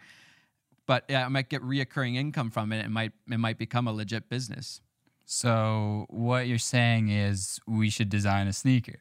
But 0.87 1.05
yeah, 1.09 1.25
I 1.25 1.29
might 1.29 1.49
get 1.49 1.61
reoccurring 1.63 2.15
income 2.15 2.51
from 2.51 2.71
it. 2.73 2.83
It 2.85 2.89
might 2.89 3.11
it 3.31 3.37
might 3.39 3.57
become 3.57 3.87
a 3.87 3.91
legit 3.93 4.29
business. 4.29 4.81
so 5.25 6.05
what 6.09 6.47
you're 6.47 6.57
saying 6.59 7.09
is 7.09 7.59
we 7.67 7.89
should 7.89 8.09
design 8.09 8.47
a 8.47 8.53
sneaker 8.53 8.99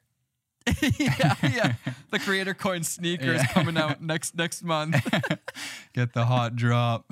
yeah, 0.98 1.36
yeah. 1.42 1.74
The 2.10 2.18
creator 2.18 2.54
coin 2.54 2.82
sneaker 2.84 3.32
is 3.34 3.42
Yeah. 3.42 3.52
coming 3.52 3.76
out 3.76 4.00
next 4.00 4.34
next 4.34 4.62
month. 4.64 4.96
get 5.92 6.14
the 6.14 6.24
hot 6.24 6.56
drop 6.56 7.04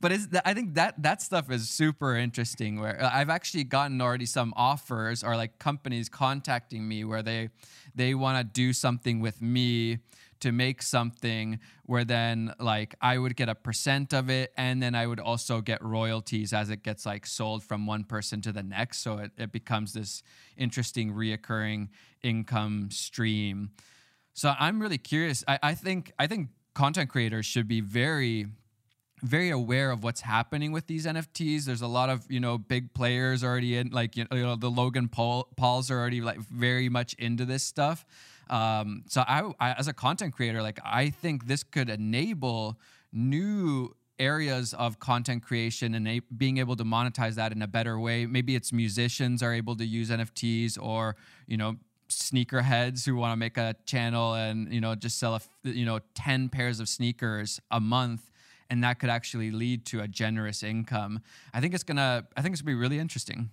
but 0.00 0.12
it's, 0.12 0.28
I 0.44 0.54
think 0.54 0.74
that 0.74 1.02
that 1.02 1.20
stuff 1.20 1.50
is 1.50 1.68
super 1.68 2.16
interesting. 2.16 2.80
Where 2.80 3.02
uh, 3.02 3.10
I've 3.12 3.30
actually 3.30 3.64
gotten 3.64 4.00
already 4.00 4.26
some 4.26 4.52
offers 4.56 5.22
or 5.22 5.36
like 5.36 5.58
companies 5.58 6.08
contacting 6.08 6.86
me 6.88 7.04
where 7.04 7.22
they 7.22 7.50
they 7.94 8.14
want 8.14 8.38
to 8.38 8.44
do 8.44 8.72
something 8.72 9.20
with 9.20 9.42
me 9.42 9.98
to 10.40 10.52
make 10.52 10.80
something 10.80 11.60
where 11.84 12.04
then 12.04 12.54
like 12.58 12.94
I 13.00 13.18
would 13.18 13.36
get 13.36 13.48
a 13.48 13.54
percent 13.54 14.14
of 14.14 14.30
it 14.30 14.52
and 14.56 14.82
then 14.82 14.94
I 14.94 15.06
would 15.06 15.20
also 15.20 15.60
get 15.60 15.84
royalties 15.84 16.52
as 16.52 16.70
it 16.70 16.82
gets 16.82 17.04
like 17.04 17.26
sold 17.26 17.62
from 17.62 17.86
one 17.86 18.04
person 18.04 18.40
to 18.42 18.52
the 18.52 18.62
next. 18.62 19.02
So 19.02 19.18
it, 19.18 19.32
it 19.36 19.52
becomes 19.52 19.92
this 19.92 20.22
interesting 20.56 21.12
reoccurring 21.12 21.88
income 22.22 22.88
stream. 22.90 23.72
So 24.32 24.54
I'm 24.58 24.80
really 24.80 24.98
curious. 24.98 25.44
I, 25.46 25.58
I 25.62 25.74
think 25.74 26.12
I 26.18 26.26
think 26.26 26.48
content 26.74 27.10
creators 27.10 27.44
should 27.44 27.68
be 27.68 27.80
very 27.80 28.46
very 29.22 29.50
aware 29.50 29.90
of 29.90 30.02
what's 30.02 30.22
happening 30.22 30.72
with 30.72 30.86
these 30.86 31.06
NFTs. 31.06 31.64
There's 31.64 31.82
a 31.82 31.86
lot 31.86 32.10
of 32.10 32.30
you 32.30 32.40
know 32.40 32.58
big 32.58 32.94
players 32.94 33.44
already 33.44 33.76
in, 33.76 33.90
like 33.90 34.16
you 34.16 34.26
know, 34.30 34.56
the 34.56 34.70
Logan 34.70 35.08
Paul 35.08 35.48
Pauls 35.56 35.90
are 35.90 35.98
already 35.98 36.20
like 36.20 36.38
very 36.38 36.88
much 36.88 37.14
into 37.14 37.44
this 37.44 37.62
stuff. 37.62 38.04
Um, 38.48 39.04
so 39.08 39.22
I, 39.26 39.50
I, 39.60 39.72
as 39.72 39.86
a 39.86 39.92
content 39.92 40.34
creator, 40.34 40.60
like 40.62 40.80
I 40.84 41.10
think 41.10 41.46
this 41.46 41.62
could 41.62 41.88
enable 41.88 42.78
new 43.12 43.94
areas 44.18 44.74
of 44.74 44.98
content 44.98 45.42
creation 45.42 45.94
and 45.94 46.06
a- 46.06 46.20
being 46.36 46.58
able 46.58 46.76
to 46.76 46.84
monetize 46.84 47.36
that 47.36 47.52
in 47.52 47.62
a 47.62 47.66
better 47.66 47.98
way. 47.98 48.26
Maybe 48.26 48.54
it's 48.54 48.72
musicians 48.72 49.42
are 49.42 49.54
able 49.54 49.76
to 49.76 49.84
use 49.84 50.10
NFTs, 50.10 50.78
or 50.80 51.16
you 51.46 51.56
know 51.56 51.76
sneakerheads 52.08 53.06
who 53.06 53.14
want 53.14 53.32
to 53.32 53.36
make 53.36 53.56
a 53.56 53.74
channel 53.86 54.34
and 54.34 54.72
you 54.72 54.80
know 54.80 54.94
just 54.94 55.18
sell 55.18 55.36
a 55.36 55.40
you 55.62 55.84
know 55.84 56.00
10 56.14 56.48
pairs 56.48 56.80
of 56.80 56.88
sneakers 56.88 57.60
a 57.70 57.80
month 57.80 58.30
and 58.70 58.82
that 58.84 58.98
could 58.98 59.10
actually 59.10 59.50
lead 59.50 59.84
to 59.84 60.00
a 60.00 60.08
generous 60.08 60.62
income 60.62 61.20
i 61.52 61.60
think 61.60 61.74
it's 61.74 61.84
gonna 61.84 62.26
i 62.36 62.42
think 62.42 62.52
it's 62.52 62.62
gonna 62.62 62.74
be 62.76 62.80
really 62.80 62.98
interesting 62.98 63.50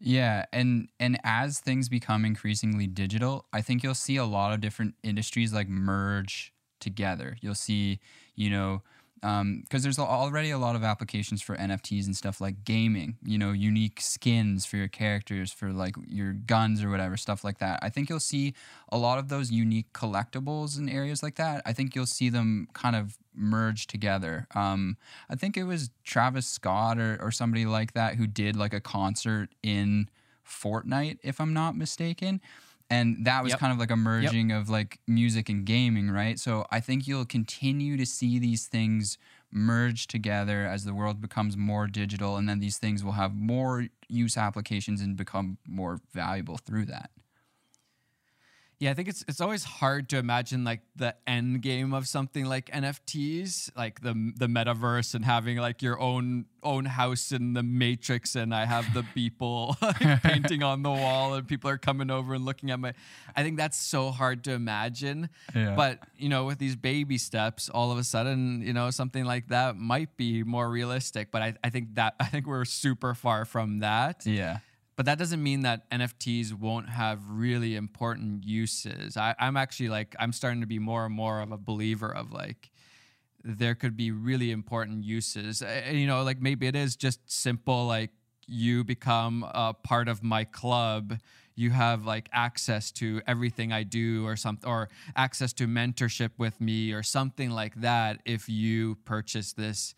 Yeah, 0.00 0.46
and 0.52 0.88
and 0.98 1.18
as 1.24 1.60
things 1.60 1.88
become 1.88 2.24
increasingly 2.24 2.86
digital, 2.86 3.46
I 3.52 3.60
think 3.60 3.82
you'll 3.82 3.94
see 3.94 4.16
a 4.16 4.24
lot 4.24 4.52
of 4.54 4.60
different 4.60 4.94
industries 5.02 5.52
like 5.52 5.68
merge 5.68 6.54
together. 6.80 7.36
You'll 7.42 7.54
see, 7.54 8.00
you 8.34 8.48
know, 8.50 8.82
because 9.20 9.82
there's 9.82 9.98
already 9.98 10.50
a 10.50 10.58
lot 10.58 10.76
of 10.76 10.82
applications 10.82 11.42
for 11.42 11.56
NFTs 11.56 12.06
and 12.06 12.16
stuff 12.16 12.40
like 12.40 12.64
gaming. 12.64 13.16
You 13.22 13.38
know, 13.38 13.52
unique 13.52 14.00
skins 14.00 14.64
for 14.66 14.76
your 14.76 14.88
characters, 14.88 15.52
for 15.52 15.72
like 15.72 15.94
your 16.06 16.32
guns 16.32 16.82
or 16.82 16.90
whatever 16.90 17.16
stuff 17.16 17.44
like 17.44 17.58
that. 17.58 17.80
I 17.82 17.90
think 17.90 18.08
you'll 18.08 18.20
see 18.20 18.54
a 18.88 18.98
lot 18.98 19.18
of 19.18 19.28
those 19.28 19.50
unique 19.50 19.92
collectibles 19.92 20.78
in 20.78 20.88
areas 20.88 21.22
like 21.22 21.36
that. 21.36 21.62
I 21.66 21.72
think 21.72 21.94
you'll 21.94 22.06
see 22.06 22.30
them 22.30 22.68
kind 22.72 22.96
of 22.96 23.18
merge 23.34 23.86
together. 23.86 24.46
Um, 24.54 24.96
I 25.28 25.34
think 25.34 25.56
it 25.56 25.64
was 25.64 25.90
Travis 26.04 26.46
Scott 26.46 26.98
or, 26.98 27.18
or 27.20 27.30
somebody 27.30 27.66
like 27.66 27.92
that 27.92 28.16
who 28.16 28.26
did 28.26 28.56
like 28.56 28.74
a 28.74 28.80
concert 28.80 29.50
in 29.62 30.08
Fortnite, 30.46 31.18
if 31.22 31.40
I'm 31.40 31.54
not 31.54 31.76
mistaken. 31.76 32.40
And 32.90 33.24
that 33.24 33.42
was 33.44 33.50
Yep. 33.52 33.60
kind 33.60 33.72
of 33.72 33.78
like 33.78 33.90
a 33.92 33.96
merging 33.96 34.50
of 34.50 34.68
like 34.68 34.98
music 35.06 35.48
and 35.48 35.64
gaming, 35.64 36.10
right? 36.10 36.38
So 36.38 36.66
I 36.72 36.80
think 36.80 37.06
you'll 37.06 37.24
continue 37.24 37.96
to 37.96 38.04
see 38.04 38.38
these 38.40 38.66
things 38.66 39.16
merge 39.52 40.06
together 40.08 40.66
as 40.66 40.84
the 40.84 40.94
world 40.94 41.20
becomes 41.20 41.56
more 41.56 41.86
digital, 41.86 42.36
and 42.36 42.48
then 42.48 42.58
these 42.58 42.78
things 42.78 43.04
will 43.04 43.12
have 43.12 43.34
more 43.34 43.86
use 44.08 44.36
applications 44.36 45.00
and 45.00 45.16
become 45.16 45.58
more 45.66 46.00
valuable 46.12 46.56
through 46.58 46.86
that. 46.86 47.10
Yeah, 48.80 48.92
I 48.92 48.94
think 48.94 49.08
it's 49.08 49.22
it's 49.28 49.42
always 49.42 49.62
hard 49.62 50.08
to 50.08 50.16
imagine 50.16 50.64
like 50.64 50.80
the 50.96 51.14
end 51.26 51.60
game 51.60 51.92
of 51.92 52.08
something 52.08 52.46
like 52.46 52.70
NFTs, 52.70 53.76
like 53.76 54.00
the 54.00 54.32
the 54.34 54.46
metaverse 54.46 55.14
and 55.14 55.22
having 55.22 55.58
like 55.58 55.82
your 55.82 56.00
own 56.00 56.46
own 56.62 56.86
house 56.86 57.30
in 57.30 57.52
the 57.52 57.62
matrix 57.62 58.36
and 58.36 58.54
I 58.54 58.64
have 58.64 58.92
the 58.94 59.02
people 59.14 59.76
like, 59.82 59.98
painting 60.22 60.62
on 60.62 60.82
the 60.82 60.90
wall 60.90 61.34
and 61.34 61.46
people 61.46 61.68
are 61.68 61.76
coming 61.76 62.10
over 62.10 62.32
and 62.32 62.46
looking 62.46 62.70
at 62.70 62.80
my 62.80 62.94
I 63.36 63.42
think 63.42 63.58
that's 63.58 63.76
so 63.76 64.10
hard 64.10 64.44
to 64.44 64.52
imagine. 64.52 65.28
Yeah. 65.54 65.74
But, 65.74 66.00
you 66.16 66.30
know, 66.30 66.46
with 66.46 66.58
these 66.58 66.74
baby 66.74 67.18
steps, 67.18 67.68
all 67.68 67.92
of 67.92 67.98
a 67.98 68.04
sudden, 68.04 68.62
you 68.62 68.72
know, 68.72 68.90
something 68.90 69.26
like 69.26 69.48
that 69.48 69.76
might 69.76 70.16
be 70.16 70.42
more 70.42 70.70
realistic. 70.70 71.30
But 71.30 71.42
I, 71.42 71.54
I 71.62 71.68
think 71.68 71.96
that 71.96 72.14
I 72.20 72.24
think 72.24 72.46
we're 72.46 72.64
super 72.64 73.14
far 73.14 73.44
from 73.44 73.80
that. 73.80 74.24
Yeah. 74.24 74.60
But 75.00 75.06
that 75.06 75.16
doesn't 75.16 75.42
mean 75.42 75.62
that 75.62 75.88
NFTs 75.88 76.52
won't 76.52 76.90
have 76.90 77.20
really 77.26 77.74
important 77.74 78.44
uses. 78.44 79.16
I, 79.16 79.34
I'm 79.38 79.56
actually 79.56 79.88
like, 79.88 80.14
I'm 80.20 80.30
starting 80.30 80.60
to 80.60 80.66
be 80.66 80.78
more 80.78 81.06
and 81.06 81.14
more 81.14 81.40
of 81.40 81.52
a 81.52 81.56
believer 81.56 82.14
of 82.14 82.32
like, 82.32 82.70
there 83.42 83.74
could 83.74 83.96
be 83.96 84.10
really 84.10 84.50
important 84.50 85.04
uses. 85.04 85.62
You 85.90 86.06
know, 86.06 86.22
like 86.22 86.42
maybe 86.42 86.66
it 86.66 86.76
is 86.76 86.96
just 86.96 87.20
simple, 87.32 87.86
like 87.86 88.10
you 88.46 88.84
become 88.84 89.42
a 89.54 89.72
part 89.72 90.06
of 90.06 90.22
my 90.22 90.44
club. 90.44 91.16
You 91.54 91.70
have 91.70 92.04
like 92.04 92.28
access 92.30 92.90
to 92.90 93.22
everything 93.26 93.72
I 93.72 93.84
do, 93.84 94.26
or 94.26 94.36
something, 94.36 94.68
or 94.68 94.90
access 95.16 95.54
to 95.54 95.66
mentorship 95.66 96.32
with 96.36 96.60
me, 96.60 96.92
or 96.92 97.02
something 97.02 97.48
like 97.48 97.76
that. 97.76 98.20
If 98.26 98.50
you 98.50 98.96
purchase 99.06 99.54
this 99.54 99.94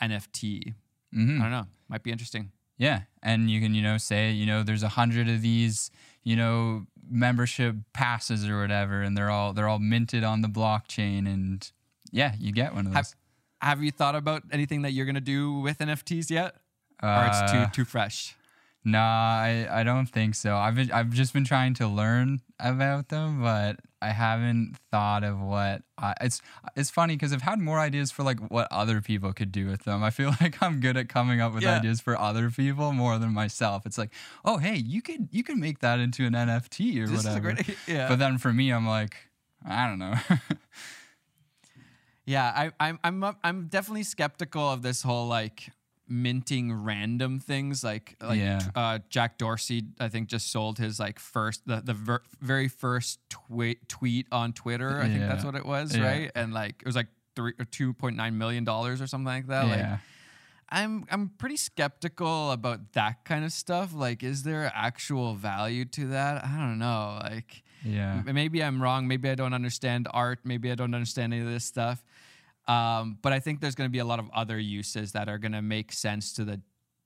NFT, 0.00 0.72
mm-hmm. 1.14 1.42
I 1.42 1.44
don't 1.44 1.52
know, 1.52 1.66
might 1.90 2.02
be 2.02 2.10
interesting. 2.10 2.52
Yeah, 2.78 3.02
and 3.22 3.50
you 3.50 3.60
can 3.60 3.74
you 3.74 3.82
know 3.82 3.98
say 3.98 4.30
you 4.32 4.46
know 4.46 4.62
there's 4.62 4.82
a 4.82 4.88
hundred 4.88 5.28
of 5.28 5.42
these 5.42 5.90
you 6.22 6.36
know 6.36 6.86
membership 7.08 7.76
passes 7.92 8.46
or 8.48 8.60
whatever, 8.60 9.02
and 9.02 9.16
they're 9.16 9.30
all 9.30 9.52
they're 9.52 9.68
all 9.68 9.78
minted 9.78 10.24
on 10.24 10.42
the 10.42 10.48
blockchain, 10.48 11.26
and 11.26 11.70
yeah, 12.12 12.34
you 12.38 12.52
get 12.52 12.74
one 12.74 12.86
of 12.86 12.92
those. 12.92 13.14
Have, 13.62 13.68
have 13.78 13.82
you 13.82 13.90
thought 13.90 14.14
about 14.14 14.42
anything 14.52 14.82
that 14.82 14.92
you're 14.92 15.06
gonna 15.06 15.20
do 15.20 15.60
with 15.60 15.78
NFTs 15.78 16.30
yet, 16.30 16.56
or 17.02 17.26
it's 17.26 17.52
too 17.52 17.58
Uh, 17.58 17.70
too 17.70 17.84
fresh? 17.84 18.34
Nah, 18.88 19.00
I, 19.40 19.66
I 19.80 19.82
don't 19.82 20.06
think 20.06 20.36
so. 20.36 20.54
I've 20.54 20.76
been, 20.76 20.92
I've 20.92 21.10
just 21.10 21.32
been 21.32 21.44
trying 21.44 21.74
to 21.74 21.88
learn 21.88 22.40
about 22.60 23.08
them, 23.08 23.42
but 23.42 23.80
I 24.00 24.10
haven't 24.10 24.76
thought 24.92 25.24
of 25.24 25.40
what 25.40 25.82
I, 25.98 26.14
it's 26.20 26.40
it's 26.76 26.88
funny 26.88 27.16
because 27.16 27.32
I've 27.32 27.42
had 27.42 27.58
more 27.58 27.80
ideas 27.80 28.12
for 28.12 28.22
like 28.22 28.38
what 28.48 28.68
other 28.70 29.00
people 29.00 29.32
could 29.32 29.50
do 29.50 29.66
with 29.66 29.82
them. 29.82 30.04
I 30.04 30.10
feel 30.10 30.32
like 30.40 30.62
I'm 30.62 30.78
good 30.78 30.96
at 30.96 31.08
coming 31.08 31.40
up 31.40 31.52
with 31.52 31.64
Yeah. 31.64 31.78
ideas 31.78 32.00
for 32.00 32.16
other 32.16 32.48
people 32.48 32.92
more 32.92 33.18
than 33.18 33.34
myself. 33.34 33.86
It's 33.86 33.98
like, 33.98 34.12
oh 34.44 34.58
hey, 34.58 34.76
you 34.76 35.02
could 35.02 35.28
you 35.32 35.42
could 35.42 35.56
make 35.58 35.80
that 35.80 35.98
into 35.98 36.24
an 36.24 36.34
NFT 36.34 37.00
or 37.00 37.08
This 37.10 37.24
whatever. 37.24 37.40
great 37.54 37.78
yeah. 37.88 38.08
But 38.08 38.20
then 38.20 38.38
for 38.38 38.52
me, 38.52 38.70
I'm 38.70 38.86
like, 38.86 39.16
I 39.66 39.88
don't 39.88 39.98
know. 39.98 40.14
Yeah, 42.24 42.70
I, 42.80 42.88
I'm 42.88 42.98
I'm 43.04 43.36
I'm 43.44 43.66
definitely 43.68 44.02
skeptical 44.02 44.68
of 44.68 44.82
this 44.82 45.02
whole 45.02 45.28
like 45.28 45.70
minting 46.08 46.72
random 46.72 47.38
things. 47.40 47.82
Like 47.82 48.16
like 48.22 48.38
Yeah. 48.38 48.60
uh, 48.74 48.98
Jack 49.08 49.38
Dorsey, 49.38 49.84
I 49.98 50.08
think 50.08 50.28
just 50.28 50.50
sold 50.50 50.78
his 50.78 50.98
like 51.00 51.18
first 51.18 51.66
the 51.66 51.80
the 51.80 51.94
ver- 51.94 52.22
very 52.40 52.68
first 52.68 53.18
tweet 53.28 53.88
tweet 53.88 54.26
on 54.32 54.52
Twitter. 54.52 55.00
I 55.00 55.08
think 55.08 55.20
that's 55.20 55.44
what 55.44 55.54
it 55.54 55.66
was, 55.66 55.96
Yeah. 55.96 56.02
right? 56.06 56.30
And 56.34 56.52
like 56.54 56.76
it 56.80 56.86
was 56.86 56.96
like 56.96 57.08
three 57.34 57.52
or 57.58 57.64
two 57.64 57.92
point 57.92 58.16
nine 58.16 58.38
million 58.38 58.64
dollars 58.64 59.00
or 59.00 59.06
something 59.06 59.26
like 59.26 59.46
that. 59.48 59.66
Like. 59.68 60.00
I'm 60.68 61.04
I'm 61.12 61.28
pretty 61.38 61.56
skeptical 61.56 62.50
about 62.50 62.92
that 62.94 63.24
kind 63.24 63.44
of 63.44 63.52
stuff. 63.52 63.94
Like, 63.94 64.24
is 64.24 64.42
there 64.42 64.72
actual 64.74 65.34
value 65.36 65.84
to 65.84 66.08
that? 66.08 66.44
I 66.44 66.56
don't 66.56 66.78
know. 66.80 67.20
Like. 67.22 67.62
Yeah. 67.84 68.22
Maybe 68.24 68.64
I'm 68.64 68.82
wrong. 68.82 69.06
Maybe 69.06 69.30
I 69.30 69.36
don't 69.36 69.52
understand 69.54 70.08
art. 70.10 70.40
Maybe 70.42 70.72
I 70.72 70.74
don't 70.74 70.92
understand 70.92 71.32
any 71.32 71.42
of 71.42 71.48
this 71.48 71.64
stuff. 71.64 72.02
Um, 72.68 73.18
but 73.22 73.32
I 73.32 73.40
think 73.40 73.60
there's 73.60 73.74
going 73.74 73.88
to 73.88 73.92
be 73.92 74.00
a 74.00 74.04
lot 74.04 74.18
of 74.18 74.28
other 74.34 74.58
uses 74.58 75.12
that 75.12 75.28
are 75.28 75.38
going 75.38 75.52
to 75.52 75.62
make 75.62 75.92
sense 75.92 76.32
to 76.34 76.44
the 76.44 76.60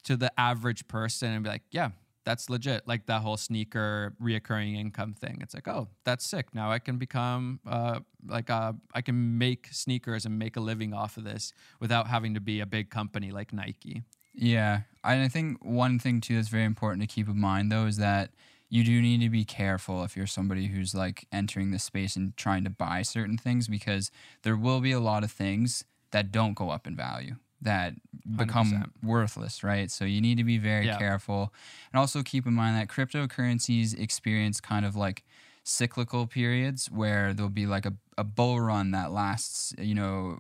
to 0.05 0.17
the 0.17 0.33
average 0.41 0.89
person 0.89 1.31
and 1.31 1.45
be 1.45 1.51
like, 1.51 1.63
yeah, 1.71 1.91
that's 2.25 2.49
legit. 2.49 2.87
Like 2.87 3.07
that 3.07 3.23
whole 3.23 3.37
sneaker 3.37 4.15
reoccurring 4.23 4.79
income 4.79 5.15
thing. 5.15 5.39
It's 5.43 5.55
like, 5.55 5.69
oh, 5.69 5.89
that's 6.05 6.25
sick. 6.25 6.55
Now 6.55 6.71
I 6.71 6.79
can 6.79 6.97
become 6.97 7.61
uh, 7.67 8.01
like 8.27 8.51
uh, 8.51 8.73
I 8.95 9.03
can 9.03 9.39
make 9.39 9.69
sneakers 9.71 10.27
and 10.27 10.39
make 10.39 10.57
a 10.57 10.61
living 10.61 10.95
off 10.95 11.17
of 11.17 11.25
this 11.25 11.53
without 11.81 12.07
having 12.07 12.35
to 12.35 12.41
be 12.41 12.61
a 12.61 12.67
big 12.67 12.91
company 12.91 13.31
like 13.31 13.53
Nike. 13.53 14.03
Yeah. 14.35 14.83
And 15.03 15.23
I 15.23 15.29
think 15.29 15.65
one 15.65 15.99
thing 15.99 16.21
too 16.21 16.37
that's 16.37 16.49
very 16.49 16.65
important 16.65 17.03
to 17.03 17.07
keep 17.07 17.29
in 17.29 17.39
mind 17.39 17.73
though 17.73 17.87
is 17.87 17.97
that 17.97 18.31
you 18.71 18.83
do 18.85 19.03
need 19.03 19.21
to 19.21 19.29
be 19.29 19.45
careful 19.45 20.05
if 20.05 20.17
you're 20.17 20.27
somebody 20.29 20.69
who's 20.69 20.95
like 20.95 21.27
entering 21.33 21.73
this 21.73 21.85
space 21.85 22.17
and 22.17 22.35
trying 22.37 22.65
to 22.65 22.71
buy 22.71 23.03
certain 23.03 23.37
things 23.37 23.69
because 23.69 24.11
there 24.43 24.57
will 24.57 24.81
be 24.81 24.93
a 24.93 25.01
lot 25.01 25.25
of 25.25 25.31
things 25.31 25.85
that 26.13 26.31
don't 26.33 26.55
go 26.55 26.71
up 26.71 26.87
in 26.87 26.97
value 26.97 27.35
that 27.63 27.95
become 28.37 28.73
100%. 28.73 28.91
worthless, 29.03 29.63
right? 29.63 29.91
So 29.91 30.05
you 30.07 30.21
need 30.23 30.39
to 30.39 30.45
be 30.45 30.57
very 30.57 30.87
Yeah. 30.87 30.97
careful. 30.99 31.53
And 31.93 32.01
also 32.01 32.23
keep 32.23 32.47
in 32.47 32.55
mind 32.55 32.77
that 32.77 32.89
cryptocurrencies 32.89 33.99
experience 33.99 34.61
kind 34.61 34.87
of 34.87 34.97
like 34.97 35.25
cyclical 35.65 36.27
periods 36.27 36.91
where 36.91 37.35
there'll 37.35 37.51
be 37.51 37.67
like 37.67 37.85
a, 37.85 37.93
a 38.17 38.25
bull 38.25 38.61
run 38.61 38.93
that 38.93 39.13
lasts, 39.13 39.75
you 39.79 39.95
know, 39.95 40.39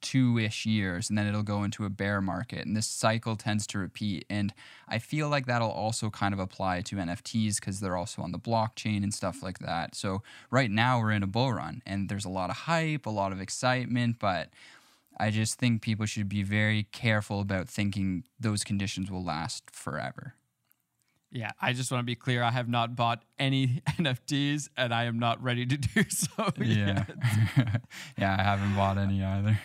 two 0.00 0.38
ish 0.38 0.66
years 0.66 1.08
and 1.08 1.18
then 1.18 1.26
it'll 1.26 1.42
go 1.42 1.62
into 1.64 1.84
a 1.84 1.90
bear 1.90 2.20
market. 2.20 2.66
And 2.66 2.76
this 2.76 2.86
cycle 2.86 3.36
tends 3.36 3.66
to 3.68 3.78
repeat. 3.78 4.24
And 4.28 4.52
I 4.88 4.98
feel 4.98 5.28
like 5.28 5.46
that'll 5.46 5.70
also 5.70 6.10
kind 6.10 6.34
of 6.34 6.40
apply 6.40 6.82
to 6.82 6.96
NFTs 6.96 7.56
because 7.56 7.80
they're 7.80 7.96
also 7.96 8.22
on 8.22 8.32
the 8.32 8.38
blockchain 8.38 9.02
and 9.02 9.12
stuff 9.12 9.42
like 9.42 9.58
that. 9.60 9.94
So 9.94 10.22
right 10.50 10.70
now 10.70 11.00
we're 11.00 11.12
in 11.12 11.22
a 11.22 11.28
bull 11.28 11.52
run 11.52 11.82
and 11.86 12.08
there's 12.08 12.24
a 12.24 12.30
lot 12.30 12.50
of 12.50 12.56
hype, 12.56 13.06
a 13.06 13.10
lot 13.10 13.32
of 13.32 13.40
excitement, 13.40 14.16
but 14.18 14.50
I 15.18 15.30
just 15.30 15.58
think 15.58 15.82
people 15.82 16.06
should 16.06 16.28
be 16.28 16.42
very 16.42 16.84
careful 16.92 17.40
about 17.40 17.68
thinking 17.68 18.24
those 18.38 18.64
conditions 18.64 19.10
will 19.10 19.22
last 19.22 19.70
forever. 19.70 20.34
Yeah, 21.32 21.50
I 21.60 21.72
just 21.72 21.92
want 21.92 22.00
to 22.00 22.06
be 22.06 22.16
clear. 22.16 22.42
I 22.42 22.50
have 22.50 22.68
not 22.68 22.96
bought 22.96 23.22
any 23.38 23.82
NFTs, 23.90 24.68
and 24.76 24.92
I 24.92 25.04
am 25.04 25.18
not 25.18 25.42
ready 25.42 25.64
to 25.64 25.76
do 25.76 26.04
so. 26.08 26.50
Yeah. 26.58 27.04
yet. 27.56 27.82
yeah, 28.18 28.36
I 28.38 28.42
haven't 28.42 28.74
bought 28.74 28.98
any 28.98 29.22
either. 29.22 29.58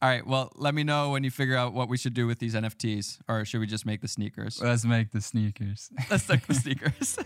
All 0.00 0.08
right. 0.08 0.26
Well, 0.26 0.52
let 0.56 0.74
me 0.74 0.84
know 0.84 1.10
when 1.10 1.24
you 1.24 1.30
figure 1.30 1.56
out 1.56 1.72
what 1.74 1.88
we 1.88 1.96
should 1.96 2.14
do 2.14 2.26
with 2.26 2.38
these 2.38 2.54
NFTs, 2.54 3.18
or 3.28 3.44
should 3.44 3.60
we 3.60 3.66
just 3.66 3.86
make 3.86 4.00
the 4.00 4.08
sneakers? 4.08 4.60
Let's 4.62 4.84
make 4.84 5.12
the 5.12 5.20
sneakers. 5.20 5.90
Let's 6.10 6.28
make 6.28 6.46
the 6.46 6.54
sneakers. 6.54 7.18